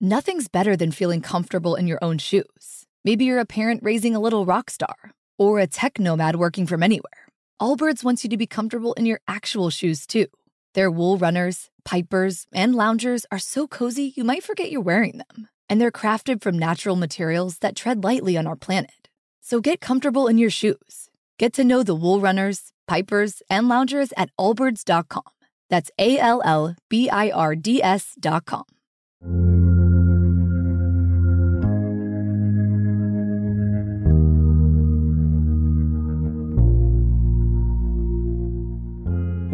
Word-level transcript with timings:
Nothing's 0.00 0.46
better 0.46 0.76
than 0.76 0.92
feeling 0.92 1.22
comfortable 1.22 1.74
in 1.74 1.86
your 1.86 1.98
own 2.02 2.18
shoes. 2.18 2.84
Maybe 3.02 3.24
you're 3.24 3.38
a 3.38 3.46
parent 3.46 3.82
raising 3.82 4.14
a 4.14 4.20
little 4.20 4.44
rock 4.44 4.68
star, 4.68 4.94
or 5.38 5.58
a 5.58 5.66
tech 5.66 5.98
nomad 5.98 6.36
working 6.36 6.66
from 6.66 6.82
anywhere. 6.82 7.28
Allbirds 7.62 8.04
wants 8.04 8.22
you 8.22 8.28
to 8.28 8.36
be 8.36 8.46
comfortable 8.46 8.92
in 8.92 9.06
your 9.06 9.20
actual 9.26 9.70
shoes 9.70 10.06
too. 10.06 10.26
Their 10.74 10.90
wool 10.90 11.16
runners, 11.16 11.70
pipers, 11.86 12.46
and 12.52 12.74
loungers 12.74 13.24
are 13.30 13.38
so 13.38 13.66
cozy 13.66 14.12
you 14.14 14.22
might 14.22 14.44
forget 14.44 14.70
you're 14.70 14.82
wearing 14.82 15.16
them. 15.16 15.48
And 15.70 15.80
they're 15.80 15.90
crafted 15.90 16.42
from 16.42 16.58
natural 16.58 16.96
materials 16.96 17.60
that 17.60 17.74
tread 17.74 18.04
lightly 18.04 18.36
on 18.36 18.46
our 18.46 18.54
planet. 18.54 19.08
So 19.40 19.62
get 19.62 19.80
comfortable 19.80 20.26
in 20.26 20.36
your 20.36 20.50
shoes. 20.50 21.08
Get 21.38 21.54
to 21.54 21.64
know 21.64 21.82
the 21.82 21.94
wool 21.94 22.20
runners, 22.20 22.74
pipers, 22.86 23.40
and 23.48 23.66
loungers 23.66 24.12
at 24.18 24.28
allbirds.com. 24.38 25.24
That's 25.70 25.90
A 25.98 26.18
L 26.18 26.42
L 26.44 26.76
B 26.90 27.08
I 27.08 27.30
R 27.30 27.56
D 27.56 27.82
S.com. 27.82 29.55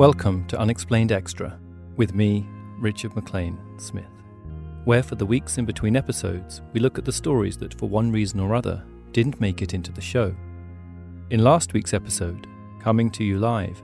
Welcome 0.03 0.49
to 0.49 0.59
Unexplained 0.59 1.13
Extra 1.13 1.61
with 1.97 2.13
me, 2.13 2.45
Richard 2.81 3.15
MacLean 3.15 3.57
Smith, 3.77 4.11
where 4.85 5.01
for 5.01 5.15
the 5.15 5.25
weeks 5.25 5.59
in 5.59 5.65
between 5.65 5.95
episodes, 5.95 6.61
we 6.73 6.81
look 6.81 6.99
at 6.99 7.05
the 7.05 7.13
stories 7.13 7.57
that, 7.59 7.79
for 7.79 7.89
one 7.89 8.11
reason 8.11 8.41
or 8.41 8.53
other, 8.53 8.85
didn't 9.13 9.41
make 9.41 9.63
it 9.63 9.75
into 9.75 9.93
the 9.93 10.01
show. 10.01 10.35
In 11.31 11.45
last 11.45 11.73
week's 11.73 11.95
episode, 11.95 12.49
Coming 12.81 13.13
to 13.13 13.23
You 13.23 13.39
Live, 13.39 13.81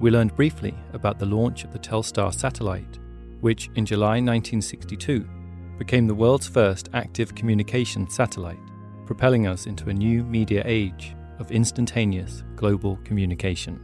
we 0.00 0.10
learned 0.10 0.34
briefly 0.34 0.74
about 0.94 1.18
the 1.18 1.26
launch 1.26 1.62
of 1.62 1.74
the 1.74 1.78
Telstar 1.78 2.32
satellite, 2.32 2.98
which 3.42 3.68
in 3.74 3.84
July 3.84 4.22
1962 4.22 5.28
became 5.76 6.06
the 6.06 6.14
world's 6.14 6.48
first 6.48 6.88
active 6.94 7.34
communication 7.34 8.08
satellite, 8.08 8.56
propelling 9.04 9.46
us 9.46 9.66
into 9.66 9.90
a 9.90 9.92
new 9.92 10.24
media 10.24 10.62
age 10.64 11.14
of 11.38 11.52
instantaneous 11.52 12.44
global 12.56 12.98
communication. 13.04 13.78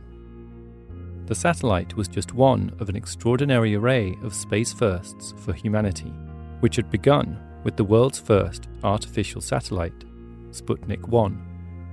The 1.31 1.37
satellite 1.37 1.95
was 1.95 2.09
just 2.09 2.35
one 2.35 2.73
of 2.81 2.89
an 2.89 2.97
extraordinary 2.97 3.77
array 3.77 4.19
of 4.25 4.35
space 4.35 4.73
firsts 4.73 5.33
for 5.37 5.53
humanity, 5.53 6.13
which 6.59 6.75
had 6.75 6.91
begun 6.91 7.39
with 7.63 7.77
the 7.77 7.85
world's 7.85 8.19
first 8.19 8.67
artificial 8.83 9.41
satellite, 9.41 10.05
Sputnik 10.51 11.07
1, 11.07 11.33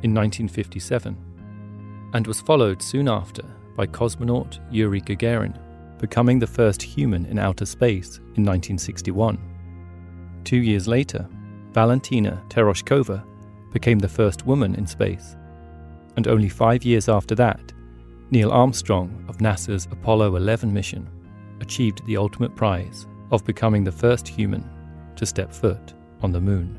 in 0.01 0.15
1957, 0.15 1.15
and 2.15 2.25
was 2.25 2.41
followed 2.41 2.81
soon 2.81 3.07
after 3.07 3.43
by 3.75 3.85
cosmonaut 3.85 4.57
Yuri 4.71 5.01
Gagarin, 5.01 5.55
becoming 5.99 6.39
the 6.39 6.47
first 6.47 6.81
human 6.81 7.27
in 7.27 7.37
outer 7.37 7.67
space 7.67 8.17
in 8.17 8.43
1961. 8.43 9.37
Two 10.45 10.57
years 10.57 10.87
later, 10.87 11.29
Valentina 11.73 12.43
Tereshkova 12.49 13.23
became 13.71 13.99
the 13.99 14.09
first 14.09 14.47
woman 14.47 14.73
in 14.73 14.87
space, 14.87 15.35
and 16.15 16.27
only 16.27 16.49
five 16.49 16.83
years 16.83 17.07
after 17.07 17.35
that, 17.35 17.71
Neil 18.29 18.51
Armstrong 18.51 19.23
of 19.29 19.37
NASA's 19.37 19.87
Apollo 19.89 20.35
11 20.35 20.73
mission 20.73 21.09
achieved 21.61 22.05
the 22.05 22.17
ultimate 22.17 22.53
prize 22.57 23.07
of 23.31 23.45
becoming 23.45 23.85
the 23.85 23.91
first 23.91 24.27
human 24.27 24.69
to 25.15 25.25
step 25.25 25.53
foot 25.53 25.93
on 26.21 26.33
the 26.33 26.41
moon. 26.41 26.77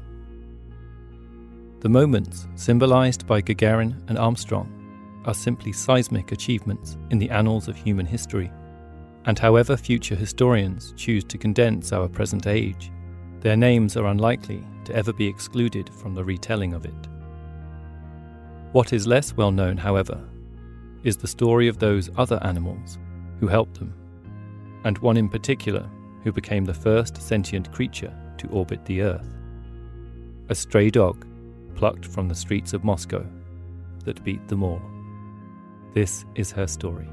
The 1.81 1.88
moments 1.88 2.47
symbolized 2.54 3.26
by 3.26 3.41
Gagarin 3.41 3.97
and 4.08 4.19
Armstrong 4.19 4.70
are 5.25 5.32
simply 5.32 5.72
seismic 5.72 6.32
achievements 6.32 6.98
in 7.10 7.19
the 7.19 7.31
annals 7.31 7.66
of 7.66 7.76
human 7.76 8.04
history, 8.04 8.53
and 9.25 9.38
however 9.38 9.75
future 9.75 10.16
historians 10.16 10.92
choose 10.98 11.25
to 11.25 11.38
condense 11.38 11.92
our 11.94 12.08
present 12.08 12.47
age, 12.47 12.92
their 13.41 13.56
names 13.56 13.97
are 13.97 14.08
unlikely 14.08 14.62
to 14.84 14.94
ever 14.94 15.14
be 15.14 15.26
excluded 15.26 15.88
from 15.94 16.14
the 16.14 16.25
retelling 16.25 16.75
of 16.75 16.84
it. 16.84 17.08
What 18.72 18.92
is 18.92 19.06
less 19.06 19.34
well 19.34 19.50
known, 19.50 19.78
however, 19.78 20.22
is 21.04 21.16
the 21.16 21.28
story 21.28 21.69
of 21.69 21.78
those 21.78 22.10
other 22.16 22.38
animals 22.42 22.98
who 23.41 23.47
helped 23.47 23.78
them, 23.78 23.94
and 24.84 24.98
one 24.98 25.16
in 25.16 25.28
particular 25.28 25.88
who 26.25 26.32
became 26.32 26.64
the 26.64 26.75
first 26.75 27.20
sentient 27.22 27.72
creature 27.72 28.14
to 28.38 28.48
orbit 28.48 28.84
the 28.84 29.03
Earth. 29.03 29.28
A 30.48 30.54
stray 30.54 30.91
dog 30.91 31.26
plucked 31.75 32.06
from 32.06 32.28
the 32.28 32.34
streets 32.34 32.72
of 32.72 32.84
Moscow 32.84 33.25
that 34.04 34.25
beat 34.25 34.47
them 34.48 34.62
all. 34.62 34.82
This 35.94 36.25
is 36.34 36.50
her 36.53 36.66
story. 36.66 37.08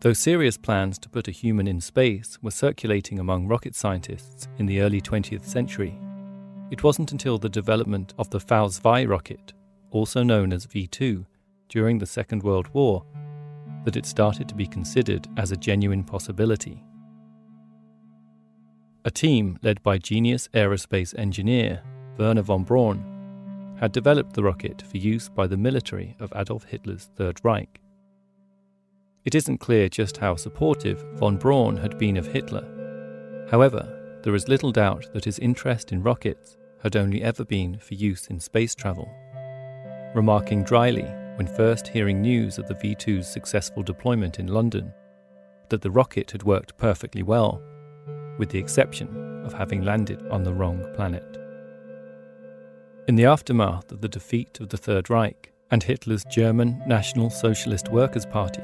Though 0.00 0.14
serious 0.14 0.56
plans 0.56 0.98
to 1.00 1.10
put 1.10 1.28
a 1.28 1.30
human 1.30 1.68
in 1.68 1.82
space 1.82 2.38
were 2.40 2.50
circulating 2.50 3.18
among 3.18 3.48
rocket 3.48 3.74
scientists 3.74 4.48
in 4.56 4.64
the 4.64 4.80
early 4.80 5.02
20th 5.02 5.44
century, 5.44 5.98
it 6.70 6.82
wasn't 6.82 7.12
until 7.12 7.36
the 7.36 7.50
development 7.50 8.14
of 8.16 8.30
the 8.30 8.40
Faust-Zwei 8.40 9.04
rocket, 9.04 9.52
also 9.90 10.22
known 10.22 10.54
as 10.54 10.64
V 10.64 10.86
2, 10.86 11.26
during 11.68 11.98
the 11.98 12.06
Second 12.06 12.42
World 12.42 12.68
War, 12.72 13.04
that 13.84 13.96
it 13.96 14.06
started 14.06 14.48
to 14.48 14.54
be 14.54 14.66
considered 14.66 15.28
as 15.36 15.52
a 15.52 15.56
genuine 15.56 16.04
possibility. 16.04 16.82
A 19.04 19.10
team 19.10 19.58
led 19.62 19.82
by 19.82 19.98
genius 19.98 20.48
aerospace 20.54 21.18
engineer 21.18 21.82
Wernher 22.16 22.42
von 22.42 22.64
Braun 22.64 23.76
had 23.78 23.92
developed 23.92 24.32
the 24.32 24.42
rocket 24.42 24.80
for 24.80 24.96
use 24.96 25.28
by 25.28 25.46
the 25.46 25.56
military 25.58 26.16
of 26.20 26.32
Adolf 26.34 26.64
Hitler's 26.64 27.10
Third 27.16 27.38
Reich. 27.42 27.79
It 29.24 29.34
isn't 29.34 29.58
clear 29.58 29.88
just 29.88 30.16
how 30.16 30.36
supportive 30.36 31.04
von 31.14 31.36
Braun 31.36 31.76
had 31.76 31.98
been 31.98 32.16
of 32.16 32.26
Hitler. 32.26 32.66
However, 33.50 34.20
there 34.22 34.34
is 34.34 34.48
little 34.48 34.72
doubt 34.72 35.12
that 35.12 35.26
his 35.26 35.38
interest 35.38 35.92
in 35.92 36.02
rockets 36.02 36.56
had 36.82 36.96
only 36.96 37.22
ever 37.22 37.44
been 37.44 37.78
for 37.78 37.94
use 37.94 38.28
in 38.28 38.40
space 38.40 38.74
travel. 38.74 39.10
Remarking 40.14 40.64
dryly, 40.64 41.06
when 41.36 41.46
first 41.46 41.88
hearing 41.88 42.22
news 42.22 42.58
of 42.58 42.66
the 42.66 42.74
V 42.74 42.94
2's 42.94 43.28
successful 43.30 43.82
deployment 43.82 44.38
in 44.38 44.46
London, 44.46 44.92
that 45.68 45.82
the 45.82 45.90
rocket 45.90 46.30
had 46.30 46.42
worked 46.42 46.76
perfectly 46.78 47.22
well, 47.22 47.62
with 48.38 48.48
the 48.48 48.58
exception 48.58 49.42
of 49.44 49.52
having 49.52 49.84
landed 49.84 50.26
on 50.28 50.42
the 50.42 50.52
wrong 50.52 50.84
planet. 50.94 51.36
In 53.06 53.16
the 53.16 53.26
aftermath 53.26 53.92
of 53.92 54.00
the 54.00 54.08
defeat 54.08 54.60
of 54.60 54.70
the 54.70 54.76
Third 54.76 55.10
Reich 55.10 55.52
and 55.70 55.82
Hitler's 55.82 56.24
German 56.24 56.82
National 56.86 57.28
Socialist 57.28 57.90
Workers' 57.90 58.26
Party, 58.26 58.62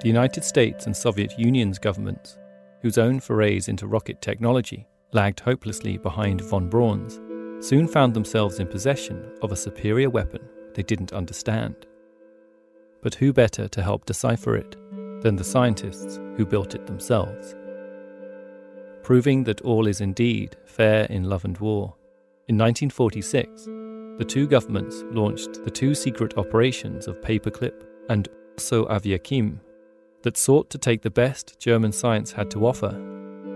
The 0.00 0.08
United 0.08 0.44
States 0.44 0.86
and 0.86 0.96
Soviet 0.96 1.38
Union's 1.38 1.78
governments, 1.78 2.38
whose 2.80 2.96
own 2.96 3.20
forays 3.20 3.68
into 3.68 3.86
rocket 3.86 4.22
technology 4.22 4.86
lagged 5.12 5.40
hopelessly 5.40 5.98
behind 5.98 6.40
von 6.40 6.70
Braun's, 6.70 7.20
soon 7.66 7.86
found 7.86 8.14
themselves 8.14 8.60
in 8.60 8.66
possession 8.66 9.30
of 9.42 9.52
a 9.52 9.56
superior 9.56 10.08
weapon 10.08 10.40
they 10.74 10.82
didn't 10.82 11.12
understand. 11.12 11.86
But 13.02 13.14
who 13.14 13.34
better 13.34 13.68
to 13.68 13.82
help 13.82 14.06
decipher 14.06 14.56
it 14.56 14.74
than 15.22 15.36
the 15.36 15.44
scientists 15.44 16.16
who 16.34 16.46
built 16.46 16.74
it 16.74 16.86
themselves? 16.86 17.54
Proving 19.02 19.44
that 19.44 19.60
all 19.60 19.86
is 19.86 20.00
indeed 20.00 20.56
fair 20.64 21.04
in 21.10 21.24
love 21.24 21.44
and 21.44 21.58
war, 21.58 21.94
in 22.48 22.56
1946, 22.56 23.66
the 24.16 24.24
two 24.26 24.46
governments 24.46 25.04
launched 25.10 25.62
the 25.62 25.70
two 25.70 25.94
secret 25.94 26.38
operations 26.38 27.06
of 27.06 27.20
Paperclip 27.20 27.84
and 28.08 28.28
Osoaviakhim 28.56 29.60
that 30.22 30.36
sought 30.36 30.70
to 30.70 30.78
take 30.78 31.02
the 31.02 31.10
best 31.10 31.58
German 31.58 31.92
science 31.92 32.32
had 32.32 32.50
to 32.50 32.66
offer 32.66 32.94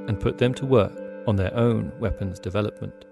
and 0.08 0.20
put 0.20 0.38
them 0.38 0.54
to 0.54 0.66
work 0.66 0.92
on 1.26 1.36
their 1.36 1.54
own 1.54 1.92
weapons 1.98 2.38
development. 2.38 3.04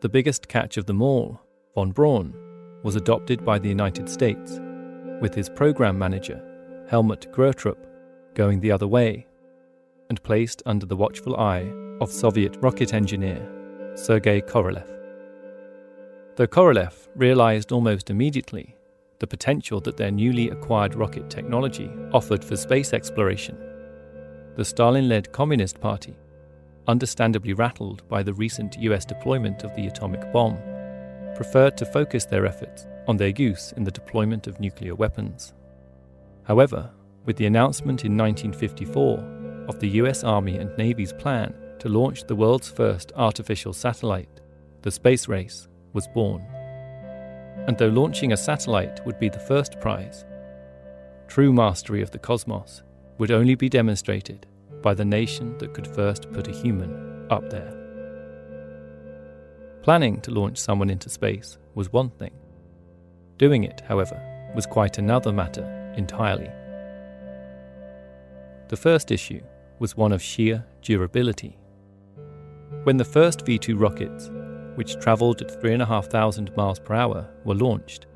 The 0.00 0.08
biggest 0.08 0.48
catch 0.48 0.76
of 0.76 0.86
them 0.86 1.02
all, 1.02 1.40
von 1.74 1.92
Braun, 1.92 2.34
was 2.82 2.96
adopted 2.96 3.44
by 3.44 3.58
the 3.58 3.68
United 3.68 4.08
States, 4.08 4.60
with 5.20 5.34
his 5.34 5.48
program 5.48 5.98
manager, 5.98 6.42
Helmut 6.88 7.32
Gröttrup, 7.32 7.78
going 8.34 8.60
the 8.60 8.70
other 8.70 8.86
way, 8.86 9.26
and 10.08 10.22
placed 10.22 10.62
under 10.66 10.86
the 10.86 10.96
watchful 10.96 11.36
eye 11.36 11.70
of 12.00 12.12
Soviet 12.12 12.56
rocket 12.60 12.94
engineer 12.94 13.40
Sergei 13.94 14.40
Korolev. 14.40 14.86
Though 16.36 16.46
Korolev 16.46 17.08
realized 17.16 17.72
almost 17.72 18.10
immediately 18.10 18.76
the 19.18 19.26
potential 19.26 19.80
that 19.80 19.96
their 19.96 20.10
newly 20.10 20.50
acquired 20.50 20.94
rocket 20.94 21.30
technology 21.30 21.90
offered 22.12 22.44
for 22.44 22.56
space 22.56 22.92
exploration, 22.92 23.56
the 24.56 24.64
Stalin 24.64 25.08
led 25.08 25.32
Communist 25.32 25.80
Party 25.80 26.16
understandably 26.88 27.52
rattled 27.52 28.06
by 28.08 28.22
the 28.22 28.34
recent 28.34 28.78
US 28.78 29.04
deployment 29.04 29.64
of 29.64 29.74
the 29.74 29.86
atomic 29.86 30.32
bomb, 30.32 30.58
preferred 31.34 31.76
to 31.76 31.86
focus 31.86 32.24
their 32.24 32.46
efforts 32.46 32.86
on 33.08 33.16
their 33.16 33.28
use 33.36 33.72
in 33.72 33.84
the 33.84 33.90
deployment 33.90 34.46
of 34.46 34.60
nuclear 34.60 34.94
weapons. 34.94 35.52
However, 36.44 36.90
with 37.24 37.36
the 37.36 37.46
announcement 37.46 38.04
in 38.04 38.16
1954 38.16 39.66
of 39.68 39.80
the 39.80 39.88
US 40.00 40.22
Army 40.24 40.56
and 40.58 40.76
Navy's 40.78 41.12
plan 41.12 41.54
to 41.80 41.88
launch 41.88 42.24
the 42.24 42.36
world's 42.36 42.70
first 42.70 43.12
artificial 43.16 43.72
satellite, 43.72 44.40
the 44.82 44.90
space 44.90 45.28
race 45.28 45.68
was 45.92 46.06
born. 46.08 46.46
And 47.66 47.76
though 47.76 47.88
launching 47.88 48.32
a 48.32 48.36
satellite 48.36 49.04
would 49.04 49.18
be 49.18 49.28
the 49.28 49.38
first 49.38 49.80
prize, 49.80 50.24
true 51.26 51.52
mastery 51.52 52.02
of 52.02 52.10
the 52.10 52.18
cosmos 52.18 52.82
would 53.18 53.30
only 53.30 53.54
be 53.54 53.68
demonstrated 53.68 54.46
by 54.82 54.94
the 54.94 55.04
nation 55.04 55.58
that 55.58 55.74
could 55.74 55.86
first 55.86 56.30
put 56.32 56.48
a 56.48 56.52
human 56.52 57.26
up 57.30 57.48
there. 57.50 57.72
Planning 59.82 60.20
to 60.22 60.30
launch 60.30 60.58
someone 60.58 60.90
into 60.90 61.08
space 61.08 61.58
was 61.74 61.92
one 61.92 62.10
thing. 62.10 62.32
Doing 63.38 63.64
it, 63.64 63.82
however, 63.86 64.20
was 64.54 64.66
quite 64.66 64.98
another 64.98 65.32
matter 65.32 65.64
entirely. 65.96 66.50
The 68.68 68.76
first 68.76 69.10
issue 69.10 69.42
was 69.78 69.96
one 69.96 70.12
of 70.12 70.22
sheer 70.22 70.64
durability. 70.82 71.58
When 72.84 72.96
the 72.96 73.04
first 73.04 73.44
V 73.46 73.58
2 73.58 73.76
rockets, 73.76 74.30
which 74.76 74.98
travelled 75.00 75.42
at 75.42 75.60
3,500 75.60 76.56
miles 76.56 76.78
per 76.78 76.94
hour, 76.94 77.28
were 77.44 77.54
launched, 77.54 78.06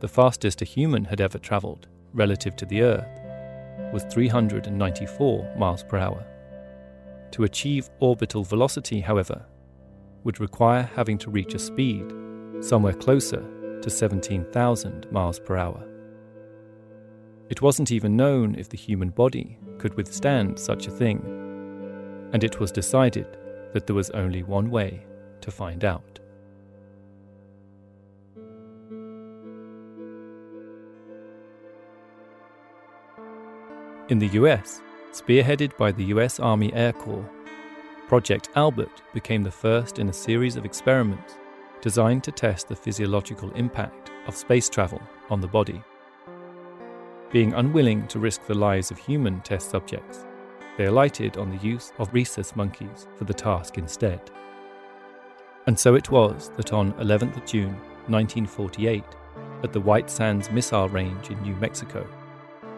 the 0.00 0.08
fastest 0.08 0.62
a 0.62 0.64
human 0.64 1.04
had 1.04 1.20
ever 1.20 1.38
travelled 1.38 1.88
relative 2.12 2.56
to 2.56 2.66
the 2.66 2.82
Earth 2.82 3.20
was 3.92 4.04
394 4.04 5.54
miles 5.56 5.82
per 5.82 5.98
hour. 5.98 6.24
To 7.32 7.44
achieve 7.44 7.90
orbital 8.00 8.44
velocity, 8.44 9.00
however, 9.00 9.44
would 10.24 10.40
require 10.40 10.82
having 10.94 11.18
to 11.18 11.30
reach 11.30 11.54
a 11.54 11.58
speed 11.58 12.12
somewhere 12.60 12.94
closer 12.94 13.44
to 13.82 13.90
17,000 13.90 15.10
miles 15.12 15.38
per 15.38 15.56
hour. 15.56 15.86
It 17.48 17.62
wasn't 17.62 17.92
even 17.92 18.16
known 18.16 18.54
if 18.56 18.68
the 18.68 18.76
human 18.76 19.10
body 19.10 19.58
could 19.78 19.94
withstand 19.94 20.58
such 20.58 20.86
a 20.86 20.90
thing, 20.90 21.20
and 22.32 22.42
it 22.42 22.58
was 22.58 22.72
decided 22.72 23.38
that 23.72 23.86
there 23.86 23.94
was 23.94 24.10
only 24.10 24.42
one 24.42 24.70
way 24.70 25.04
to 25.40 25.50
find 25.50 25.84
out. 25.84 26.20
In 34.08 34.20
the 34.20 34.28
US, 34.28 34.82
spearheaded 35.12 35.76
by 35.76 35.90
the 35.90 36.04
US 36.04 36.38
Army 36.38 36.72
Air 36.74 36.92
Corps, 36.92 37.28
Project 38.06 38.50
Albert 38.54 39.02
became 39.12 39.42
the 39.42 39.50
first 39.50 39.98
in 39.98 40.08
a 40.08 40.12
series 40.12 40.54
of 40.54 40.64
experiments 40.64 41.38
designed 41.80 42.22
to 42.22 42.30
test 42.30 42.68
the 42.68 42.76
physiological 42.76 43.50
impact 43.54 44.12
of 44.28 44.36
space 44.36 44.68
travel 44.68 45.00
on 45.28 45.40
the 45.40 45.48
body. 45.48 45.82
Being 47.32 47.54
unwilling 47.54 48.06
to 48.06 48.20
risk 48.20 48.46
the 48.46 48.54
lives 48.54 48.92
of 48.92 48.98
human 48.98 49.40
test 49.40 49.70
subjects, 49.70 50.24
they 50.78 50.84
alighted 50.84 51.36
on 51.36 51.50
the 51.50 51.64
use 51.64 51.92
of 51.98 52.12
rhesus 52.14 52.54
monkeys 52.54 53.08
for 53.16 53.24
the 53.24 53.34
task 53.34 53.76
instead. 53.76 54.30
And 55.66 55.78
so 55.78 55.96
it 55.96 56.10
was 56.10 56.50
that 56.56 56.72
on 56.72 56.92
11th 56.94 57.44
June 57.44 57.74
1948, 58.06 59.02
at 59.64 59.72
the 59.72 59.80
White 59.80 60.08
Sands 60.08 60.50
Missile 60.50 60.88
Range 60.88 61.30
in 61.30 61.42
New 61.42 61.56
Mexico, 61.56 62.06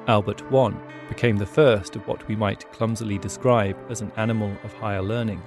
Albert 0.06 0.43
I 0.50 0.73
became 1.06 1.37
the 1.37 1.44
first 1.44 1.96
of 1.96 2.06
what 2.08 2.26
we 2.29 2.35
might 2.35 2.70
clumsily 2.73 3.19
describe 3.19 3.76
as 3.90 4.00
an 4.00 4.11
animal 4.17 4.56
of 4.64 4.73
higher 4.73 5.02
learning, 5.02 5.43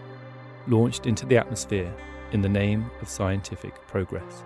launched 0.67 1.07
into 1.07 1.25
the 1.25 1.38
atmosphere 1.38 1.91
in 2.31 2.41
the 2.41 2.49
name 2.49 2.89
of 3.01 3.09
scientific 3.09 3.75
progress. 3.87 4.44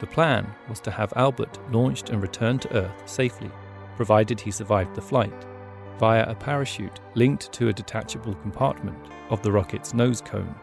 The 0.00 0.06
plan 0.08 0.52
was 0.68 0.80
to 0.80 0.90
have 0.90 1.12
Albert 1.14 1.60
launched 1.72 2.10
and 2.10 2.20
returned 2.20 2.62
to 2.62 2.72
Earth 2.74 3.08
safely, 3.08 3.52
provided 3.94 4.40
he 4.40 4.50
survived 4.50 4.96
the 4.96 5.00
flight, 5.00 5.46
via 6.00 6.28
a 6.28 6.34
parachute 6.34 7.00
linked 7.14 7.52
to 7.52 7.68
a 7.68 7.72
detachable 7.72 8.34
compartment 8.34 8.98
of 9.30 9.42
the 9.42 9.52
rocket's 9.52 9.94
nose 9.94 10.20
cone. 10.20 10.54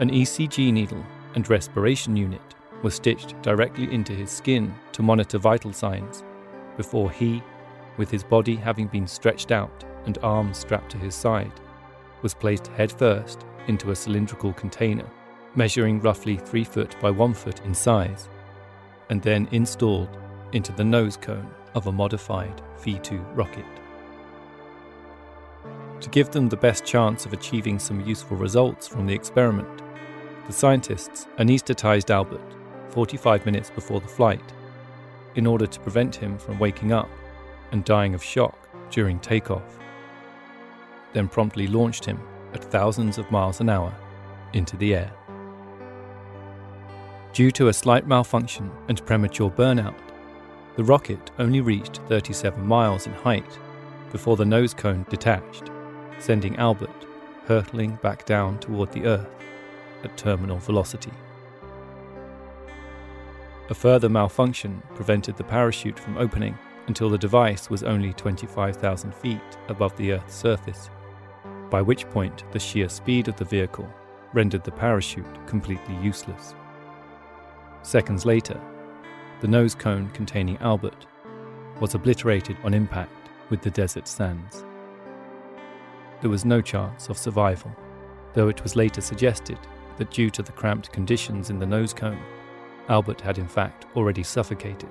An 0.00 0.10
ECG 0.10 0.72
needle 0.72 1.04
and 1.34 1.48
respiration 1.50 2.16
unit 2.16 2.54
were 2.82 2.90
stitched 2.90 3.40
directly 3.42 3.92
into 3.92 4.12
his 4.12 4.30
skin 4.30 4.72
to 4.92 5.02
monitor 5.02 5.38
vital 5.38 5.72
signs 5.72 6.22
before 6.76 7.10
he, 7.10 7.42
with 7.96 8.08
his 8.08 8.22
body 8.22 8.54
having 8.54 8.86
been 8.86 9.08
stretched 9.08 9.50
out 9.50 9.84
and 10.06 10.16
arms 10.22 10.58
strapped 10.58 10.92
to 10.92 10.98
his 10.98 11.16
side, 11.16 11.52
was 12.22 12.32
placed 12.32 12.68
headfirst 12.68 13.44
into 13.66 13.90
a 13.90 13.96
cylindrical 13.96 14.52
container 14.52 15.04
measuring 15.56 16.00
roughly 16.00 16.36
3 16.36 16.62
foot 16.62 16.94
by 17.00 17.10
1 17.10 17.34
foot 17.34 17.60
in 17.64 17.74
size, 17.74 18.28
and 19.10 19.20
then 19.22 19.48
installed 19.50 20.16
into 20.52 20.70
the 20.72 20.84
nose 20.84 21.16
cone 21.16 21.50
of 21.74 21.88
a 21.88 21.92
modified 21.92 22.62
V 22.78 23.00
2 23.00 23.16
rocket. 23.34 23.64
To 26.00 26.08
give 26.10 26.30
them 26.30 26.48
the 26.48 26.56
best 26.56 26.84
chance 26.84 27.26
of 27.26 27.32
achieving 27.32 27.80
some 27.80 28.06
useful 28.06 28.36
results 28.36 28.86
from 28.86 29.06
the 29.06 29.14
experiment, 29.14 29.82
the 30.48 30.54
scientists 30.54 31.26
anesthetized 31.36 32.08
Albert 32.08 32.40
45 32.88 33.44
minutes 33.44 33.68
before 33.68 34.00
the 34.00 34.08
flight 34.08 34.40
in 35.34 35.46
order 35.46 35.66
to 35.66 35.80
prevent 35.80 36.16
him 36.16 36.38
from 36.38 36.58
waking 36.58 36.90
up 36.90 37.10
and 37.70 37.84
dying 37.84 38.14
of 38.14 38.24
shock 38.24 38.66
during 38.90 39.20
takeoff. 39.20 39.78
Then 41.12 41.28
promptly 41.28 41.66
launched 41.66 42.06
him 42.06 42.18
at 42.54 42.64
thousands 42.64 43.18
of 43.18 43.30
miles 43.30 43.60
an 43.60 43.68
hour 43.68 43.94
into 44.54 44.74
the 44.78 44.94
air. 44.94 45.12
Due 47.34 47.50
to 47.50 47.68
a 47.68 47.72
slight 47.72 48.06
malfunction 48.06 48.70
and 48.88 49.04
premature 49.04 49.50
burnout, 49.50 50.00
the 50.76 50.84
rocket 50.84 51.30
only 51.38 51.60
reached 51.60 51.98
37 52.08 52.66
miles 52.66 53.06
in 53.06 53.12
height 53.12 53.58
before 54.10 54.38
the 54.38 54.46
nose 54.46 54.72
cone 54.72 55.04
detached, 55.10 55.70
sending 56.18 56.56
Albert 56.56 57.04
hurtling 57.44 57.98
back 58.02 58.24
down 58.24 58.58
toward 58.60 58.90
the 58.92 59.04
Earth 59.04 59.28
at 60.04 60.16
terminal 60.16 60.58
velocity. 60.58 61.12
A 63.70 63.74
further 63.74 64.08
malfunction 64.08 64.82
prevented 64.94 65.36
the 65.36 65.44
parachute 65.44 65.98
from 65.98 66.16
opening 66.16 66.56
until 66.86 67.10
the 67.10 67.18
device 67.18 67.68
was 67.68 67.82
only 67.82 68.14
25,000 68.14 69.14
feet 69.14 69.40
above 69.68 69.94
the 69.96 70.12
Earth's 70.12 70.34
surface, 70.34 70.88
by 71.68 71.82
which 71.82 72.08
point 72.08 72.44
the 72.52 72.58
sheer 72.58 72.88
speed 72.88 73.28
of 73.28 73.36
the 73.36 73.44
vehicle 73.44 73.88
rendered 74.32 74.64
the 74.64 74.72
parachute 74.72 75.46
completely 75.46 75.94
useless. 75.96 76.54
Seconds 77.82 78.24
later, 78.24 78.58
the 79.40 79.48
nose 79.48 79.74
cone 79.74 80.08
containing 80.10 80.56
Albert 80.58 81.06
was 81.78 81.94
obliterated 81.94 82.56
on 82.64 82.74
impact 82.74 83.12
with 83.50 83.60
the 83.62 83.70
desert 83.70 84.08
sands. 84.08 84.64
There 86.20 86.30
was 86.30 86.44
no 86.44 86.60
chance 86.60 87.08
of 87.08 87.18
survival, 87.18 87.70
though 88.32 88.48
it 88.48 88.62
was 88.62 88.76
later 88.76 89.00
suggested 89.00 89.58
that 89.98 90.10
due 90.10 90.30
to 90.30 90.42
the 90.42 90.52
cramped 90.52 90.90
conditions 90.92 91.50
in 91.50 91.58
the 91.58 91.66
nose 91.66 91.92
cone, 91.92 92.22
Albert 92.88 93.20
had 93.20 93.38
in 93.38 93.46
fact 93.46 93.86
already 93.94 94.22
suffocated, 94.22 94.88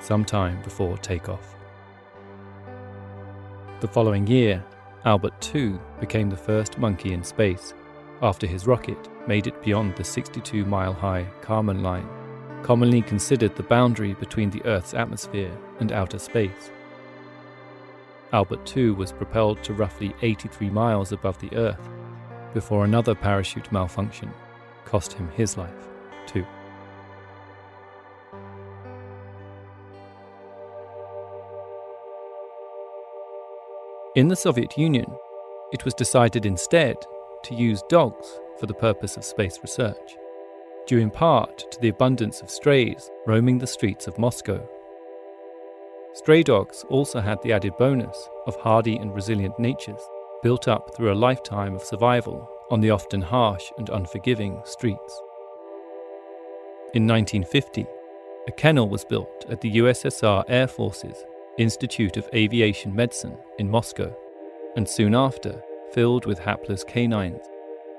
some 0.00 0.24
time 0.24 0.60
before 0.62 0.98
takeoff. 0.98 1.56
The 3.80 3.88
following 3.88 4.26
year, 4.26 4.62
Albert 5.06 5.54
II 5.54 5.78
became 5.98 6.28
the 6.28 6.36
first 6.36 6.76
monkey 6.76 7.14
in 7.14 7.24
space 7.24 7.72
after 8.20 8.46
his 8.46 8.66
rocket 8.66 9.08
made 9.26 9.46
it 9.46 9.62
beyond 9.62 9.96
the 9.96 10.04
62 10.04 10.66
mile 10.66 10.92
high 10.92 11.26
Kármán 11.40 11.80
line, 11.80 12.08
commonly 12.62 13.00
considered 13.00 13.56
the 13.56 13.62
boundary 13.62 14.12
between 14.14 14.50
the 14.50 14.62
Earth's 14.66 14.92
atmosphere 14.92 15.56
and 15.78 15.92
outer 15.92 16.18
space. 16.18 16.70
Albert 18.32 18.76
II 18.76 18.90
was 18.90 19.12
propelled 19.12 19.62
to 19.62 19.72
roughly 19.72 20.14
83 20.20 20.68
miles 20.68 21.12
above 21.12 21.38
the 21.38 21.56
Earth 21.56 21.88
before 22.54 22.84
another 22.84 23.14
parachute 23.14 23.70
malfunction 23.70 24.32
cost 24.84 25.12
him 25.12 25.28
his 25.30 25.56
life, 25.56 25.88
too. 26.26 26.44
In 34.16 34.28
the 34.28 34.36
Soviet 34.36 34.76
Union, 34.76 35.06
it 35.72 35.84
was 35.84 35.94
decided 35.94 36.44
instead 36.44 36.96
to 37.44 37.54
use 37.54 37.82
dogs 37.88 38.40
for 38.58 38.66
the 38.66 38.74
purpose 38.74 39.16
of 39.16 39.24
space 39.24 39.58
research, 39.62 40.16
due 40.86 40.98
in 40.98 41.10
part 41.10 41.70
to 41.70 41.80
the 41.80 41.90
abundance 41.90 42.42
of 42.42 42.50
strays 42.50 43.10
roaming 43.26 43.58
the 43.58 43.66
streets 43.66 44.08
of 44.08 44.18
Moscow. 44.18 44.68
Stray 46.12 46.42
dogs 46.42 46.84
also 46.88 47.20
had 47.20 47.40
the 47.42 47.52
added 47.52 47.76
bonus 47.78 48.28
of 48.48 48.56
hardy 48.56 48.96
and 48.96 49.14
resilient 49.14 49.56
natures 49.60 50.02
built 50.42 50.68
up 50.68 50.94
through 50.94 51.12
a 51.12 51.14
lifetime 51.14 51.74
of 51.74 51.82
survival 51.82 52.48
on 52.70 52.80
the 52.80 52.90
often 52.90 53.20
harsh 53.20 53.70
and 53.78 53.88
unforgiving 53.88 54.60
streets. 54.64 55.22
In 56.94 57.06
1950, 57.06 57.86
a 58.48 58.52
kennel 58.52 58.88
was 58.88 59.04
built 59.04 59.46
at 59.48 59.60
the 59.60 59.76
USSR 59.76 60.44
Air 60.48 60.66
Force's 60.66 61.24
Institute 61.58 62.16
of 62.16 62.28
Aviation 62.34 62.94
Medicine 62.94 63.36
in 63.58 63.70
Moscow, 63.70 64.14
and 64.76 64.88
soon 64.88 65.14
after 65.14 65.62
filled 65.92 66.26
with 66.26 66.38
hapless 66.38 66.84
canines, 66.84 67.42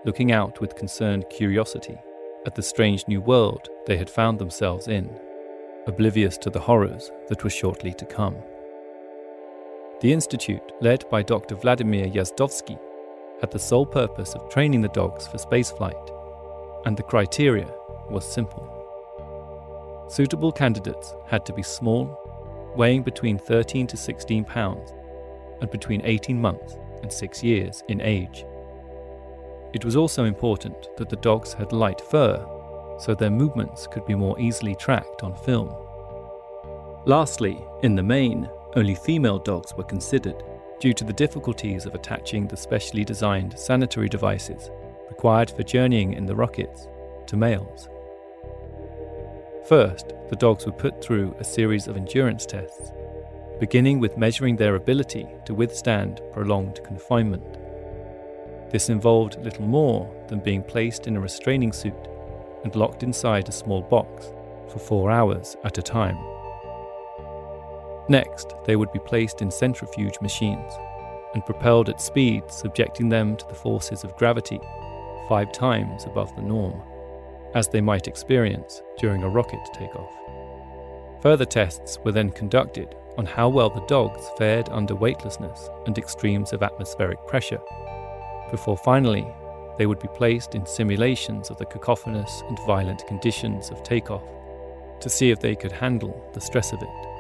looking 0.05 0.31
out 0.31 0.60
with 0.60 0.75
concerned 0.75 1.25
curiosity 1.29 1.98
at 2.45 2.55
the 2.55 2.63
strange 2.63 3.07
new 3.07 3.21
world 3.21 3.69
they 3.86 3.98
had 3.98 4.10
found 4.10 4.39
themselves 4.39 4.88
in, 4.88 5.19
oblivious 5.86 6.38
to 6.39 6.50
the 6.50 6.60
horrors 6.60 7.12
that 7.29 7.43
were 7.43 7.50
shortly 7.50 7.93
to 7.93 8.05
come. 8.05 8.36
The 10.01 10.12
institute, 10.12 10.72
led 10.81 11.08
by 11.12 11.22
Dr. 11.22 11.53
Vladimir 11.53 12.08
Yazdovsky, 12.08 12.79
had 13.39 13.51
the 13.51 13.60
sole 13.60 13.86
purpose 13.86 14.34
of 14.34 14.50
training 14.50 14.81
the 14.81 14.88
dogs 14.88 15.27
for 15.27 15.38
spaceflight, 15.38 16.86
and 16.88 16.98
the 16.98 17.03
criteria 17.03 17.72
was 18.10 18.25
simple. 18.25 18.67
Suitable 20.10 20.51
candidates 20.51 21.13
had 21.27 21.46
to 21.46 21.53
be 21.53 21.62
small, 21.62 22.17
weighing 22.75 23.03
between 23.03 23.38
13 23.38 23.86
to 23.86 23.96
16 23.96 24.43
pounds, 24.43 24.91
and 25.62 25.70
between 25.70 26.01
18 26.03 26.41
months 26.41 26.77
and 27.03 27.13
6 27.13 27.43
years 27.43 27.84
in 27.88 28.01
age. 28.01 28.43
It 29.74 29.86
was 29.86 29.96
also 29.96 30.25
important 30.25 30.89
that 30.98 31.10
the 31.10 31.15
dogs 31.17 31.53
had 31.53 31.74
light 31.74 32.01
fur, 32.01 32.43
so 32.98 33.13
their 33.13 33.29
movements 33.29 33.86
could 33.86 34.08
be 34.08 34.15
more 34.15 34.39
easily 34.39 34.74
tracked 34.74 35.22
on 35.22 35.36
film. 35.36 35.72
Lastly, 37.05 37.63
in 37.84 37.93
the 37.93 38.03
main, 38.03 38.50
only 38.75 38.95
female 38.95 39.39
dogs 39.39 39.73
were 39.75 39.83
considered 39.83 40.43
due 40.79 40.93
to 40.93 41.03
the 41.03 41.13
difficulties 41.13 41.85
of 41.85 41.93
attaching 41.93 42.47
the 42.47 42.57
specially 42.57 43.03
designed 43.03 43.57
sanitary 43.57 44.09
devices 44.09 44.69
required 45.09 45.51
for 45.51 45.63
journeying 45.63 46.13
in 46.13 46.25
the 46.25 46.35
rockets 46.35 46.87
to 47.27 47.37
males. 47.37 47.89
First, 49.67 50.13
the 50.29 50.35
dogs 50.35 50.65
were 50.65 50.71
put 50.71 51.03
through 51.03 51.35
a 51.39 51.43
series 51.43 51.87
of 51.87 51.97
endurance 51.97 52.45
tests, 52.45 52.91
beginning 53.59 53.99
with 53.99 54.17
measuring 54.17 54.55
their 54.55 54.75
ability 54.75 55.27
to 55.45 55.53
withstand 55.53 56.21
prolonged 56.33 56.83
confinement. 56.83 57.57
This 58.71 58.89
involved 58.89 59.43
little 59.43 59.65
more 59.65 60.09
than 60.29 60.39
being 60.39 60.63
placed 60.63 61.05
in 61.05 61.17
a 61.17 61.21
restraining 61.21 61.73
suit 61.73 62.07
and 62.63 62.75
locked 62.75 63.03
inside 63.03 63.49
a 63.49 63.51
small 63.51 63.81
box 63.81 64.33
for 64.71 64.79
four 64.79 65.11
hours 65.11 65.57
at 65.63 65.77
a 65.77 65.81
time. 65.81 66.30
Next, 68.12 68.56
they 68.65 68.75
would 68.75 68.91
be 68.91 69.00
placed 69.00 69.41
in 69.41 69.50
centrifuge 69.50 70.20
machines 70.22 70.74
and 71.34 71.46
propelled 71.46 71.88
at 71.88 72.01
speeds 72.01 72.53
subjecting 72.53 73.08
them 73.08 73.38
to 73.38 73.48
the 73.48 73.56
forces 73.56 74.03
of 74.03 74.18
gravity 74.18 74.60
five 75.30 75.53
times 75.53 76.03
above 76.03 76.36
the 76.36 76.41
norm, 76.41 76.82
as 77.56 77.70
they 77.70 77.80
might 77.80 78.10
experience 78.10 78.82
during 78.98 79.24
a 79.24 79.30
rocket 79.30 79.62
takeoff. 79.74 80.12
Further 81.22 81.46
tests 81.46 82.00
were 82.03 82.12
then 82.12 82.32
conducted 82.32 82.96
on 83.18 83.25
how 83.25 83.48
well 83.48 83.70
the 83.70 83.86
dogs 83.88 84.30
fared 84.38 84.68
under 84.68 84.94
weightlessness 84.94 85.70
and 85.86 85.98
extremes 85.98 86.51
of 86.51 86.63
atmospheric 86.63 87.25
pressure, 87.27 87.62
before 88.50 88.75
finally 88.75 89.25
they 89.77 89.86
would 89.86 90.00
be 90.00 90.10
placed 90.10 90.53
in 90.53 90.65
simulations 90.65 91.50
of 91.50 91.58
the 91.60 91.65
cacophonous 91.65 92.44
and 92.50 92.60
violent 92.68 93.08
conditions 93.08 93.70
of 93.70 93.82
takeoff 93.84 94.27
to 95.00 95.08
see 95.08 95.32
if 95.32 95.39
they 95.39 95.56
could 95.56 95.72
handle 95.72 96.30
the 96.34 96.41
stress 96.41 96.74
of 96.74 96.82
it. 96.82 97.11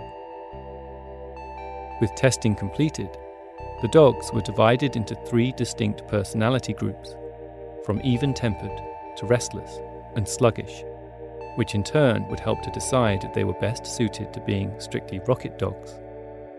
With 2.01 2.15
testing 2.15 2.55
completed, 2.55 3.15
the 3.83 3.87
dogs 3.87 4.33
were 4.33 4.41
divided 4.41 4.95
into 4.95 5.13
three 5.27 5.51
distinct 5.51 6.07
personality 6.07 6.73
groups, 6.73 7.15
from 7.85 8.01
even 8.03 8.33
tempered 8.33 8.81
to 9.17 9.27
restless 9.27 9.79
and 10.15 10.27
sluggish, 10.27 10.83
which 11.57 11.75
in 11.75 11.83
turn 11.83 12.27
would 12.27 12.39
help 12.39 12.63
to 12.63 12.71
decide 12.71 13.23
if 13.23 13.33
they 13.35 13.43
were 13.43 13.53
best 13.53 13.85
suited 13.85 14.33
to 14.33 14.39
being 14.41 14.73
strictly 14.79 15.19
rocket 15.27 15.59
dogs, 15.59 15.99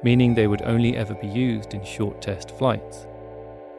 meaning 0.05 0.33
they 0.33 0.47
would 0.47 0.63
only 0.63 0.97
ever 0.97 1.15
be 1.15 1.27
used 1.27 1.75
in 1.75 1.85
short 1.85 2.23
test 2.23 2.53
flights, 2.53 3.09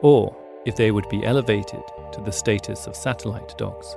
or 0.02 0.36
if 0.66 0.76
they 0.76 0.90
would 0.90 1.08
be 1.08 1.24
elevated 1.24 1.82
to 2.12 2.20
the 2.20 2.32
status 2.32 2.86
of 2.86 2.94
satellite 2.94 3.56
dogs, 3.56 3.96